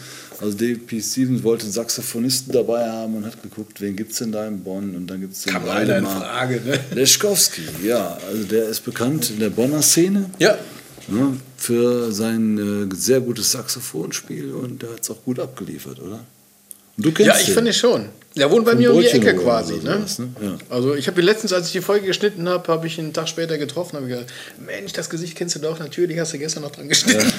Also 0.42 0.58
David 0.58 0.88
P. 0.88 1.00
Stevens 1.02 1.44
wollte 1.44 1.64
einen 1.64 1.72
Saxophonisten 1.72 2.52
dabei 2.54 2.90
haben 2.90 3.16
und 3.16 3.26
hat 3.26 3.42
geguckt, 3.42 3.80
wen 3.80 3.96
gibt 3.96 4.12
es 4.12 4.18
denn 4.18 4.32
da 4.32 4.46
in 4.48 4.62
Bonn 4.62 4.96
und 4.96 5.08
dann 5.08 5.22
gibt 5.22 5.34
es 5.34 5.44
den 5.44 5.54
Kam 5.54 5.64
einer 5.64 5.82
in 5.98 6.06
Waldemar 6.06 6.20
Frage, 6.22 6.62
ne? 6.66 6.80
Leschkowski, 6.96 7.62
ja, 7.84 8.18
also 8.30 8.44
der 8.44 8.68
ist 8.68 8.84
bekannt 8.84 9.30
in 9.30 9.40
der 9.40 9.52
Bonner 9.52 9.82
Szene 9.82 10.30
Ja. 10.40 10.58
ne, 11.08 11.38
für 11.56 12.12
sein 12.12 12.90
äh, 12.92 12.96
sehr 12.96 13.22
gutes 13.22 13.52
Saxophonspiel 13.52 14.52
und 14.52 14.82
der 14.82 14.90
hat 14.92 15.02
es 15.04 15.10
auch 15.12 15.24
gut 15.24 15.40
abgeliefert, 15.40 16.02
oder? 16.02 16.20
Und 16.98 17.06
du 17.06 17.12
kennst 17.12 17.28
Ja, 17.34 17.38
ich 17.40 17.46
den. 17.46 17.56
finde 17.56 17.74
schon. 17.74 18.10
Der 18.36 18.50
wohnt 18.50 18.66
bei 18.66 18.74
mir 18.74 18.92
um 18.92 19.00
die 19.00 19.08
Ecke 19.08 19.36
quasi. 19.36 19.76
so 19.80 19.82
Ne? 19.88 19.94
sowas, 19.98 20.20
ne? 20.20 20.30
Ja. 20.42 20.58
Also 20.70 20.96
ich 20.96 21.06
habe 21.08 21.22
ihn 21.22 21.26
letztens, 21.26 21.54
als 21.54 21.68
ich 21.68 21.72
die 21.74 21.82
Folge 21.82 22.08
geschnitten 22.08 22.50
habe, 22.50 22.68
habe 22.72 22.88
ich 22.88 22.98
ihn 22.98 23.04
einen 23.06 23.14
Tag 23.14 23.30
später 23.30 23.60
getroffen. 23.60 23.96
habe 23.98 24.08
ich 24.08 24.14
gesagt, 24.14 24.34
Mensch, 24.66 24.92
das 24.94 25.10
Gesicht 25.10 25.36
kennst 25.38 25.54
du 25.56 25.60
doch. 25.60 25.78
Natürlich 25.78 26.18
hast 26.20 26.34
du 26.34 26.40
gestern 26.40 26.64
noch 26.64 26.72
dran 26.72 26.90
geschnitten. 26.90 27.32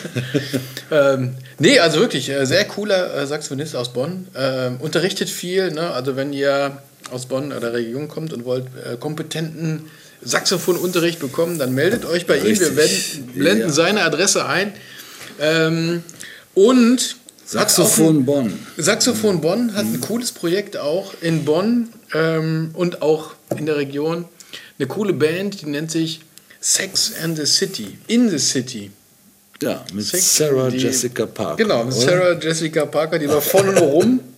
ähm, 0.93 1.35
nee, 1.59 1.81
also 1.81 1.99
wirklich 1.99 2.29
äh, 2.31 2.45
sehr 2.47 2.65
cooler 2.67 3.13
äh, 3.17 3.27
Saxophonist 3.27 3.75
aus 3.75 3.93
Bonn. 3.93 4.29
Ähm, 4.37 4.77
unterrichtet 4.81 5.29
viel. 5.31 5.73
Ne? 5.73 5.91
Also 5.91 6.15
wenn 6.15 6.33
ihr 6.33 6.79
aus 7.11 7.27
Bonn 7.27 7.47
oder 7.51 7.61
der 7.61 7.73
Region 7.75 8.07
kommt 8.09 8.33
und 8.33 8.45
wollt 8.45 8.67
äh, 8.89 8.97
kompetenten 8.97 9.87
Saxophonunterricht 10.23 11.19
bekommen, 11.19 11.59
dann 11.59 11.75
meldet 11.75 12.05
euch 12.05 12.27
bei 12.27 12.39
ihm. 12.39 12.45
Wir 12.45 12.51
Richtig. 12.51 12.77
werden, 12.77 13.27
blenden 13.35 13.63
Ja. 13.69 13.73
seine 13.73 14.03
Adresse 14.05 14.47
ein. 14.47 14.73
Ähm, 15.41 16.03
und 16.55 17.17
Saxophon 17.47 18.19
ein- 18.19 18.25
Bonn. 18.25 18.59
Saxophon 18.77 19.41
Bonn 19.41 19.75
hat 19.75 19.85
ein 19.85 20.01
cooles 20.01 20.33
Projekt 20.33 20.77
auch 20.77 21.13
in 21.21 21.45
Bonn 21.45 21.89
ähm, 22.15 22.71
und 22.75 23.03
auch 23.03 23.35
in 23.57 23.67
der 23.67 23.77
Region. 23.77 24.25
Eine 24.79 24.89
coole 24.89 25.13
Band, 25.13 25.61
die 25.61 25.67
nennt 25.67 25.91
sich 25.91 26.21
Sex 26.61 27.13
and 27.23 27.37
the 27.37 27.47
City. 27.47 27.99
In 28.07 28.29
the 28.31 28.39
City. 28.39 28.91
Ja, 29.63 29.85
mit 29.93 30.05
Sex- 30.07 30.37
Sarah 30.37 30.69
die- 30.71 30.79
Jessica 30.79 31.27
Parker. 31.27 31.57
Genau, 31.57 31.85
mit 31.85 31.95
oder? 31.95 32.05
Sarah 32.07 32.39
Jessica 32.41 32.87
Parker, 32.87 33.19
die 33.19 33.27
läuft 33.27 33.51
vorne 33.51 33.73
nur 33.73 33.83
rum. 33.83 34.21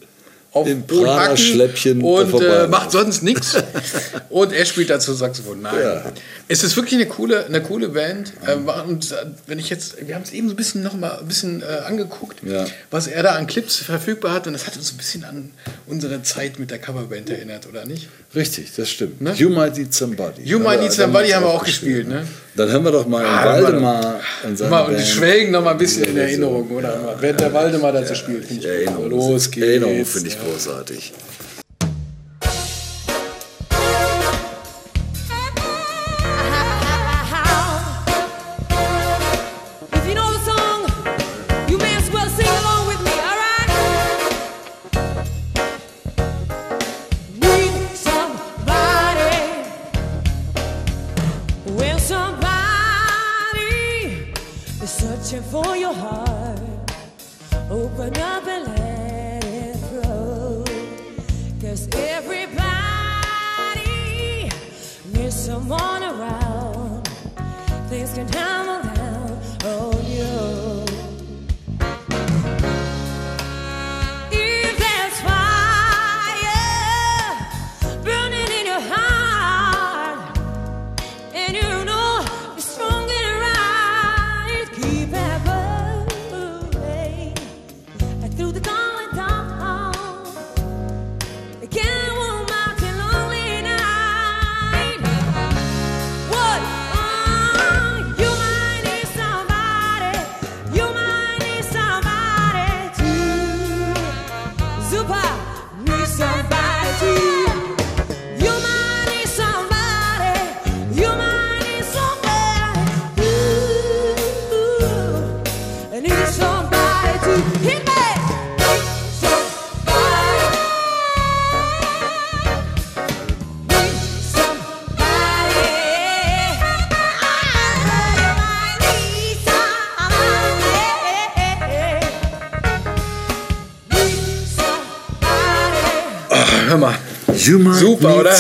Auf 0.57 0.67
Im 0.67 0.87
Prada-Schläppchen 0.87 2.01
da 2.01 2.07
und 2.07 2.41
äh, 2.43 2.67
macht 2.67 2.91
sonst 2.91 3.23
nichts. 3.23 3.57
und 4.31 4.53
er 4.53 4.65
spielt 4.65 4.89
dazu 4.89 5.13
Saxophon. 5.13 5.61
Nein. 5.61 5.75
Ja. 5.79 6.13
Es 6.49 6.65
ist 6.65 6.77
wirklich 6.77 6.95
eine 6.95 7.07
coole, 7.07 7.45
eine 7.45 7.63
coole 7.63 7.91
Band. 7.91 8.33
Äh, 8.47 8.65
war- 8.65 8.87
und 8.87 9.13
äh, 9.13 9.17
wenn 9.47 9.59
ich 9.59 9.69
jetzt, 9.69 9.97
wir 10.07 10.15
haben 10.15 10.23
es 10.23 10.33
eben 10.33 10.49
so 10.49 10.55
ein 10.55 10.57
bisschen 10.57 10.83
noch 10.83 10.95
mal 10.95 11.19
ein 11.19 11.27
bisschen 11.29 11.63
äh, 11.63 11.67
angeguckt, 11.87 12.43
Ja. 12.43 12.65
was 12.91 13.07
er 13.07 13.23
da 13.23 13.33
an 13.33 13.47
Clips 13.47 13.77
verfügbar 13.77 14.33
hat. 14.33 14.47
Und 14.47 14.55
das 14.55 14.67
hat 14.67 14.77
uns 14.77 14.93
ein 14.93 14.97
bisschen 14.97 15.25
an 15.25 15.51
unsere 15.87 16.23
Zeit 16.23 16.59
mit 16.59 16.71
der 16.71 16.79
Coverband 16.79 17.29
erinnert, 17.29 17.67
oder 17.69 17.85
nicht? 17.85 18.09
Richtig, 18.37 18.71
das 18.77 18.91
stimmt. 18.91 19.21
Ne? 19.23 19.33
You 19.35 19.49
Might 19.49 19.77
Need 19.79 19.95
Somebody. 19.95 20.43
You 20.45 20.59
Might 20.59 20.81
Need 20.83 20.93
Somebody 20.93 21.31
haben 21.31 21.45
wir 21.45 21.49
auch 21.51 21.65
gespielt, 21.65 22.07
ne? 22.07 22.27
Dann 22.55 22.71
hören 22.71 22.85
wir 22.85 22.93
doch 22.93 23.07
mal 23.07 23.25
Ah, 23.25 23.45
Waldemar 23.47 24.21
und 24.45 24.57
seine 24.59 24.71
Mal, 24.71 24.81
und 24.87 24.95
Band. 24.95 25.07
schwelgen 25.07 25.53
noch 25.53 25.65
mal 25.65 25.71
ein 25.73 25.79
bisschen 25.79 26.05
in 26.05 26.17
Ja. 26.17 26.23
Erinnerung, 26.25 26.71
oder? 26.71 27.17
Während 27.21 27.41
der 27.41 27.53
Waldemar 27.53 27.93
dazu 27.93 28.15
spielt, 28.15 28.45
finde 28.45 28.61
ich 28.69 28.69
gut. 28.87 28.87
Erinnerung, 28.87 29.11
Los 29.11 29.51
geht's. 29.51 29.67
Erinnerung 29.67 30.05
finde 30.05 30.29
ich 30.29 30.35
Ja. 30.35 30.41
großartig. 30.45 31.13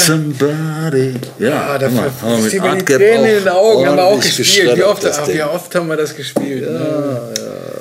Somebody. 0.06 1.14
Ja, 1.38 1.66
Ah, 1.74 1.78
da 1.78 1.86
haben 1.86 1.96
wir 1.96 2.38
mit 2.38 2.60
Art 2.60 2.86
Tränen 2.86 3.24
in 3.26 3.38
den 3.44 3.48
Augen, 3.48 3.86
haben 3.86 3.96
wir 3.96 4.04
auch 4.04 4.20
gespielt. 4.20 4.76
Wie 4.76 4.82
oft, 4.84 5.04
das 5.04 5.28
wie 5.28 5.42
oft 5.42 5.74
haben 5.74 5.88
wir 5.88 5.96
das 5.96 6.14
gespielt? 6.14 6.70
ne? 6.70 7.34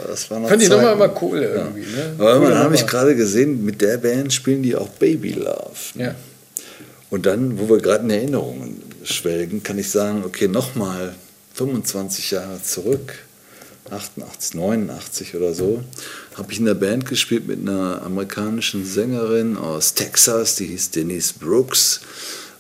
Das 0.09 0.31
war 0.31 0.39
noch 0.39 0.49
Fand 0.49 0.61
ich 0.63 0.69
nochmal 0.69 0.93
immer 0.93 1.13
cool 1.21 1.41
irgendwie. 1.43 1.81
Ne? 1.81 2.15
Aber 2.17 2.35
Coole 2.37 2.49
man 2.49 2.57
habe 2.59 2.75
ich 2.75 2.81
Nummer. 2.81 2.91
gerade 2.91 3.15
gesehen, 3.15 3.65
mit 3.65 3.81
der 3.81 3.97
Band 3.97 4.31
spielen 4.33 4.63
die 4.63 4.75
auch 4.75 4.87
Baby 4.89 5.33
Love. 5.33 5.71
Ja. 5.95 6.15
Und 7.09 7.25
dann, 7.25 7.59
wo 7.59 7.69
wir 7.69 7.79
gerade 7.79 8.03
in 8.05 8.09
Erinnerungen 8.09 8.81
schwelgen, 9.03 9.61
kann 9.61 9.77
ich 9.77 9.91
sagen, 9.91 10.23
okay, 10.25 10.47
nochmal 10.47 11.13
25 11.53 12.31
Jahre 12.31 12.61
zurück, 12.63 13.13
88, 13.91 14.55
89 14.55 15.35
oder 15.35 15.53
so, 15.53 15.83
habe 16.35 16.51
ich 16.51 16.59
in 16.59 16.65
der 16.65 16.73
Band 16.73 17.05
gespielt 17.05 17.47
mit 17.47 17.59
einer 17.59 18.01
amerikanischen 18.03 18.85
Sängerin 18.85 19.57
aus 19.57 19.93
Texas, 19.93 20.55
die 20.55 20.65
hieß 20.67 20.91
Denise 20.91 21.33
Brooks. 21.39 22.01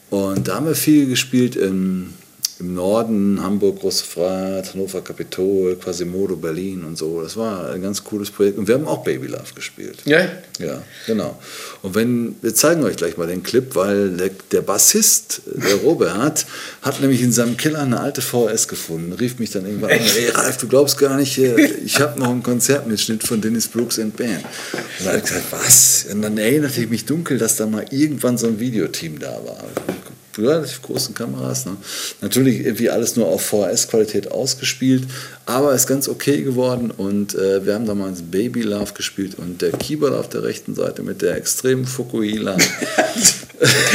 Und 0.09 0.47
da 0.47 0.55
haben 0.55 0.67
wir 0.67 0.75
viel 0.75 1.07
gespielt 1.07 1.55
im, 1.55 2.13
im 2.59 2.73
Norden, 2.73 3.41
Hamburg, 3.41 3.81
Große 3.81 4.05
Freiheit, 4.05 4.73
Hannover 4.73 5.01
Kapitol, 5.01 5.75
Quasimodo, 5.75 6.37
Berlin 6.37 6.85
und 6.85 6.97
so. 6.97 7.21
Das 7.21 7.35
war 7.35 7.71
ein 7.71 7.81
ganz 7.81 8.03
cooles 8.03 8.31
Projekt. 8.31 8.57
Und 8.57 8.67
wir 8.67 8.75
haben 8.75 8.87
auch 8.87 9.03
Baby 9.03 9.27
Love 9.27 9.53
gespielt. 9.53 9.97
Ja? 10.05 10.29
Ja, 10.59 10.81
genau. 11.05 11.37
Und 11.81 11.95
wenn, 11.95 12.35
wir 12.41 12.55
zeigen 12.55 12.83
euch 12.83 12.95
gleich 12.95 13.17
mal 13.17 13.27
den 13.27 13.43
Clip, 13.43 13.75
weil 13.75 14.11
der, 14.11 14.31
der 14.51 14.61
Bassist, 14.61 15.41
der 15.45 15.75
Robert, 15.75 16.45
hat 16.81 17.01
nämlich 17.01 17.21
in 17.21 17.33
seinem 17.33 17.57
Keller 17.57 17.81
eine 17.81 17.99
alte 17.99 18.21
VHS 18.21 18.69
gefunden, 18.69 19.11
rief 19.11 19.37
mich 19.37 19.51
dann 19.51 19.65
irgendwann 19.65 19.91
an, 19.91 19.99
ey 19.99 20.29
Ralf, 20.29 20.57
du 20.57 20.67
glaubst 20.67 20.97
gar 20.97 21.17
nicht, 21.17 21.37
äh, 21.37 21.59
ich 21.83 21.99
habe 21.99 22.17
noch 22.17 22.29
einen 22.29 22.43
Konzertmitschnitt 22.43 23.23
von 23.23 23.41
Dennis 23.41 23.67
Brooks 23.67 23.99
and 23.99 24.15
Band. 24.15 24.45
Und 24.99 25.05
dann 25.05 25.07
hat 25.07 25.15
er 25.15 25.21
gesagt, 25.21 25.51
was? 25.51 26.05
Und 26.09 26.21
dann 26.21 26.37
erinnerte 26.37 26.81
ich 26.81 26.89
mich 26.89 27.05
dunkel, 27.05 27.37
dass 27.37 27.57
da 27.57 27.65
mal 27.65 27.85
irgendwann 27.91 28.37
so 28.37 28.47
ein 28.47 28.61
Videoteam 28.61 29.19
da 29.19 29.33
war. 29.45 29.57
Relativ 30.37 30.81
großen 30.81 31.15
Kameras. 31.15 31.65
Ne? 31.65 31.77
Natürlich 32.21 32.65
irgendwie 32.65 32.89
alles 32.89 33.15
nur 33.15 33.27
auf 33.27 33.45
VHS-Qualität 33.45 34.31
ausgespielt, 34.31 35.03
aber 35.45 35.73
ist 35.73 35.87
ganz 35.87 36.07
okay 36.07 36.41
geworden 36.41 36.91
und 36.91 37.35
äh, 37.35 37.65
wir 37.65 37.73
haben 37.73 37.85
damals 37.85 38.21
Baby 38.21 38.61
Love 38.61 38.93
gespielt 38.93 39.35
und 39.35 39.61
der 39.61 39.71
Keyboard 39.71 40.13
auf 40.13 40.29
der 40.29 40.43
rechten 40.43 40.75
Seite 40.75 41.03
mit 41.03 41.21
der 41.21 41.35
extremen 41.35 41.85
Fukuhila. 41.85 42.57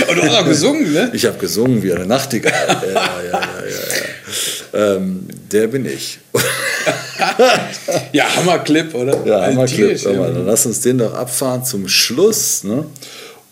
Und 0.09 0.17
du 0.17 0.23
hast 0.23 0.35
auch 0.35 0.47
gesungen, 0.47 0.91
ne? 0.91 1.11
Ich 1.13 1.27
habe 1.27 1.37
gesungen 1.37 1.83
wie 1.83 1.93
eine 1.93 2.07
Nachtigall. 2.07 2.53
Ja, 2.83 2.93
ja, 2.93 3.23
ja, 3.23 3.41
ja, 3.41 4.81
ja. 4.81 4.97
Ähm, 4.97 5.27
der 5.53 5.67
bin 5.67 5.85
ich. 5.85 6.19
Ja, 8.13 8.35
Hammerclip, 8.37 8.95
oder? 8.95 9.27
Ja, 9.27 9.47
Hammerclip. 9.47 10.03
Dann 10.03 10.47
lass 10.47 10.67
uns 10.67 10.81
den 10.81 10.99
doch 10.99 11.15
abfahren 11.15 11.65
zum 11.65 11.89
Schluss. 11.89 12.65
Ne? 12.65 12.87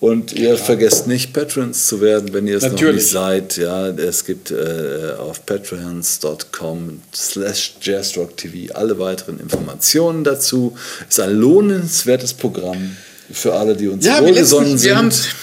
Und 0.00 0.32
ihr 0.32 0.56
vergesst 0.56 1.08
nicht, 1.08 1.32
Patrons 1.32 1.88
zu 1.88 2.00
werden, 2.00 2.32
wenn 2.32 2.46
ihr 2.46 2.58
es 2.58 2.62
noch 2.62 2.70
Natürlich. 2.72 3.02
nicht 3.02 3.10
seid. 3.10 3.56
Ja, 3.56 3.88
es 3.88 4.24
gibt 4.24 4.52
äh, 4.52 5.14
auf 5.18 5.44
patreons.com 5.44 7.00
slash 7.12 7.74
jazzrocktv 7.82 8.74
alle 8.74 8.98
weiteren 9.00 9.40
Informationen 9.40 10.22
dazu. 10.22 10.76
Ist 11.08 11.18
ein 11.18 11.34
lohnenswertes 11.34 12.32
Programm 12.34 12.96
für 13.32 13.54
alle, 13.54 13.74
die 13.76 13.88
uns 13.88 14.04
Ja, 14.04 14.22
wohlgesonnen 14.22 14.78
sind. 14.78 15.34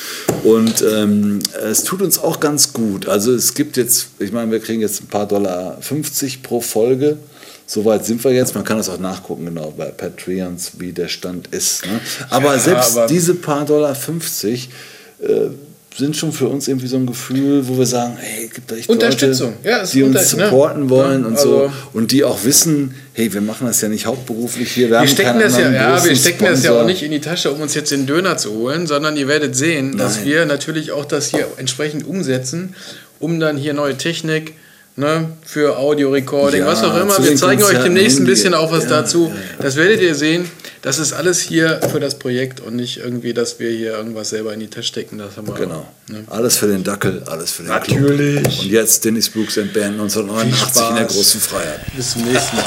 Und 0.43 0.83
ähm, 0.89 1.39
es 1.69 1.83
tut 1.83 2.01
uns 2.01 2.17
auch 2.17 2.39
ganz 2.39 2.71
gut. 2.71 3.09
Also 3.09 3.33
es 3.33 3.55
gibt 3.55 3.75
jetzt, 3.75 4.07
ich 4.19 4.31
meine, 4.31 4.51
wir 4.51 4.59
kriegen 4.61 4.79
jetzt 4.79 5.01
ein 5.01 5.07
paar 5.07 5.27
Dollar 5.27 5.77
50 5.81 6.43
pro 6.43 6.61
Folge. 6.61 7.17
Soweit 7.67 8.05
sind 8.05 8.23
wir 8.23 8.31
jetzt. 8.31 8.53
Man 8.53 8.63
kann 8.63 8.77
das 8.77 8.89
auch 8.89 8.99
nachgucken, 8.99 9.45
genau, 9.45 9.73
bei 9.75 9.85
Patreons, 9.85 10.73
wie 10.77 10.91
der 10.91 11.07
Stand 11.07 11.47
ist. 11.47 11.85
Ne? 11.85 11.99
Aber 12.29 12.53
Ja, 12.53 12.59
selbst 12.59 12.95
aber- 12.97 13.07
diese 13.07 13.33
paar 13.35 13.65
Dollar 13.65 13.95
50 13.95 14.69
äh, 15.21 15.27
sind 15.97 16.15
schon 16.17 16.31
für 16.33 16.47
uns 16.49 16.67
irgendwie 16.67 16.87
so 16.87 16.97
ein 16.97 17.05
Gefühl, 17.05 17.65
wo 17.67 17.77
wir 17.77 17.85
sagen, 17.85 18.17
hey, 18.19 18.49
gibt 18.53 18.69
da 18.69 18.75
echt 18.75 18.89
Unterstützung. 18.89 19.53
Leute, 19.63 19.69
Ja, 19.69 19.83
die 19.85 20.03
uns 20.03 20.33
unter- 20.33 20.37
ne? 20.37 20.45
supporten 20.49 20.89
wollen 20.89 21.21
Ja, 21.21 21.27
und 21.27 21.39
so. 21.39 21.57
also- 21.61 21.73
Und 21.93 22.11
die 22.11 22.23
auch 22.25 22.43
wissen, 22.43 22.93
hey, 23.13 23.33
wir 23.33 23.39
machen 23.41 23.65
das 23.65 23.79
ja 23.81 23.87
nicht 23.87 24.05
hauptberuflich 24.05 24.71
hier. 24.71 24.89
Wir, 24.91 24.99
Wir 25.01 25.07
stecken, 25.07 25.39
das 25.39 25.57
ja, 25.57 25.71
ja, 25.71 26.03
wir 26.03 26.15
stecken 26.15 26.43
das 26.45 26.63
ja 26.63 26.79
auch 26.79 26.85
nicht 26.85 27.01
in 27.01 27.11
die 27.11 27.21
Tasche, 27.21 27.49
um 27.51 27.61
uns 27.61 27.73
jetzt 27.75 27.91
den 27.91 28.05
Döner 28.05 28.37
zu 28.37 28.51
holen, 28.51 28.87
sondern 28.87 29.15
ihr 29.15 29.27
werdet 29.29 29.55
sehen, 29.55 29.97
dass 29.97 30.17
Nein. 30.17 30.25
wir 30.25 30.45
natürlich 30.45 30.91
auch 30.91 31.05
das 31.05 31.29
hier 31.29 31.47
entsprechend 31.57 32.05
umsetzen, 32.05 32.75
um 33.19 33.39
dann 33.39 33.55
hier 33.57 33.73
neue 33.73 33.97
Technik 33.97 34.53
ne, 34.95 35.29
für 35.45 35.77
Audio-Recording, 35.77 36.61
Ja, 36.61 36.67
was 36.67 36.83
auch 36.83 36.95
immer. 36.99 37.17
Wir 37.23 37.35
zeigen 37.35 37.63
euch 37.63 37.77
demnächst 37.83 38.19
ein 38.19 38.25
bisschen 38.25 38.53
auch 38.53 38.71
was 38.71 38.83
ja, 38.85 38.89
dazu. 38.89 39.27
ja, 39.29 39.35
ja. 39.35 39.63
Das 39.63 39.75
werdet 39.75 40.01
ihr 40.01 40.15
sehen. 40.15 40.49
Das 40.81 40.99
ist 40.99 41.13
alles 41.13 41.39
hier 41.39 41.79
für 41.91 41.99
das 41.99 42.19
Projekt 42.19 42.59
und 42.59 42.75
nicht 42.75 42.97
irgendwie, 42.97 43.33
dass 43.33 43.59
wir 43.59 43.71
hier 43.71 43.93
irgendwas 43.93 44.29
selber 44.29 44.53
in 44.53 44.59
die 44.59 44.67
Tasche 44.67 44.87
stecken. 44.89 45.17
Das 45.17 45.35
haben 45.35 45.47
wir 45.47 45.55
Genau. 45.55 45.87
Ne? 46.09 46.23
Alles 46.27 46.57
für 46.57 46.67
den 46.67 46.83
Dackel, 46.83 47.23
alles 47.25 47.51
für 47.51 47.63
den 47.63 47.69
Natürlich. 47.69 48.43
Club. 48.43 48.59
Und 48.61 48.71
jetzt 48.71 49.03
Dennis 49.03 49.29
Brooks 49.29 49.57
and 49.57 49.73
Band 49.73 49.93
1989 49.99 50.89
in 50.89 50.95
der 50.95 51.05
großen 51.05 51.41
Freiheit. 51.41 51.79
Bis 51.95 52.11
zum 52.11 52.23
nächsten 52.25 52.55
Mal. 52.57 52.63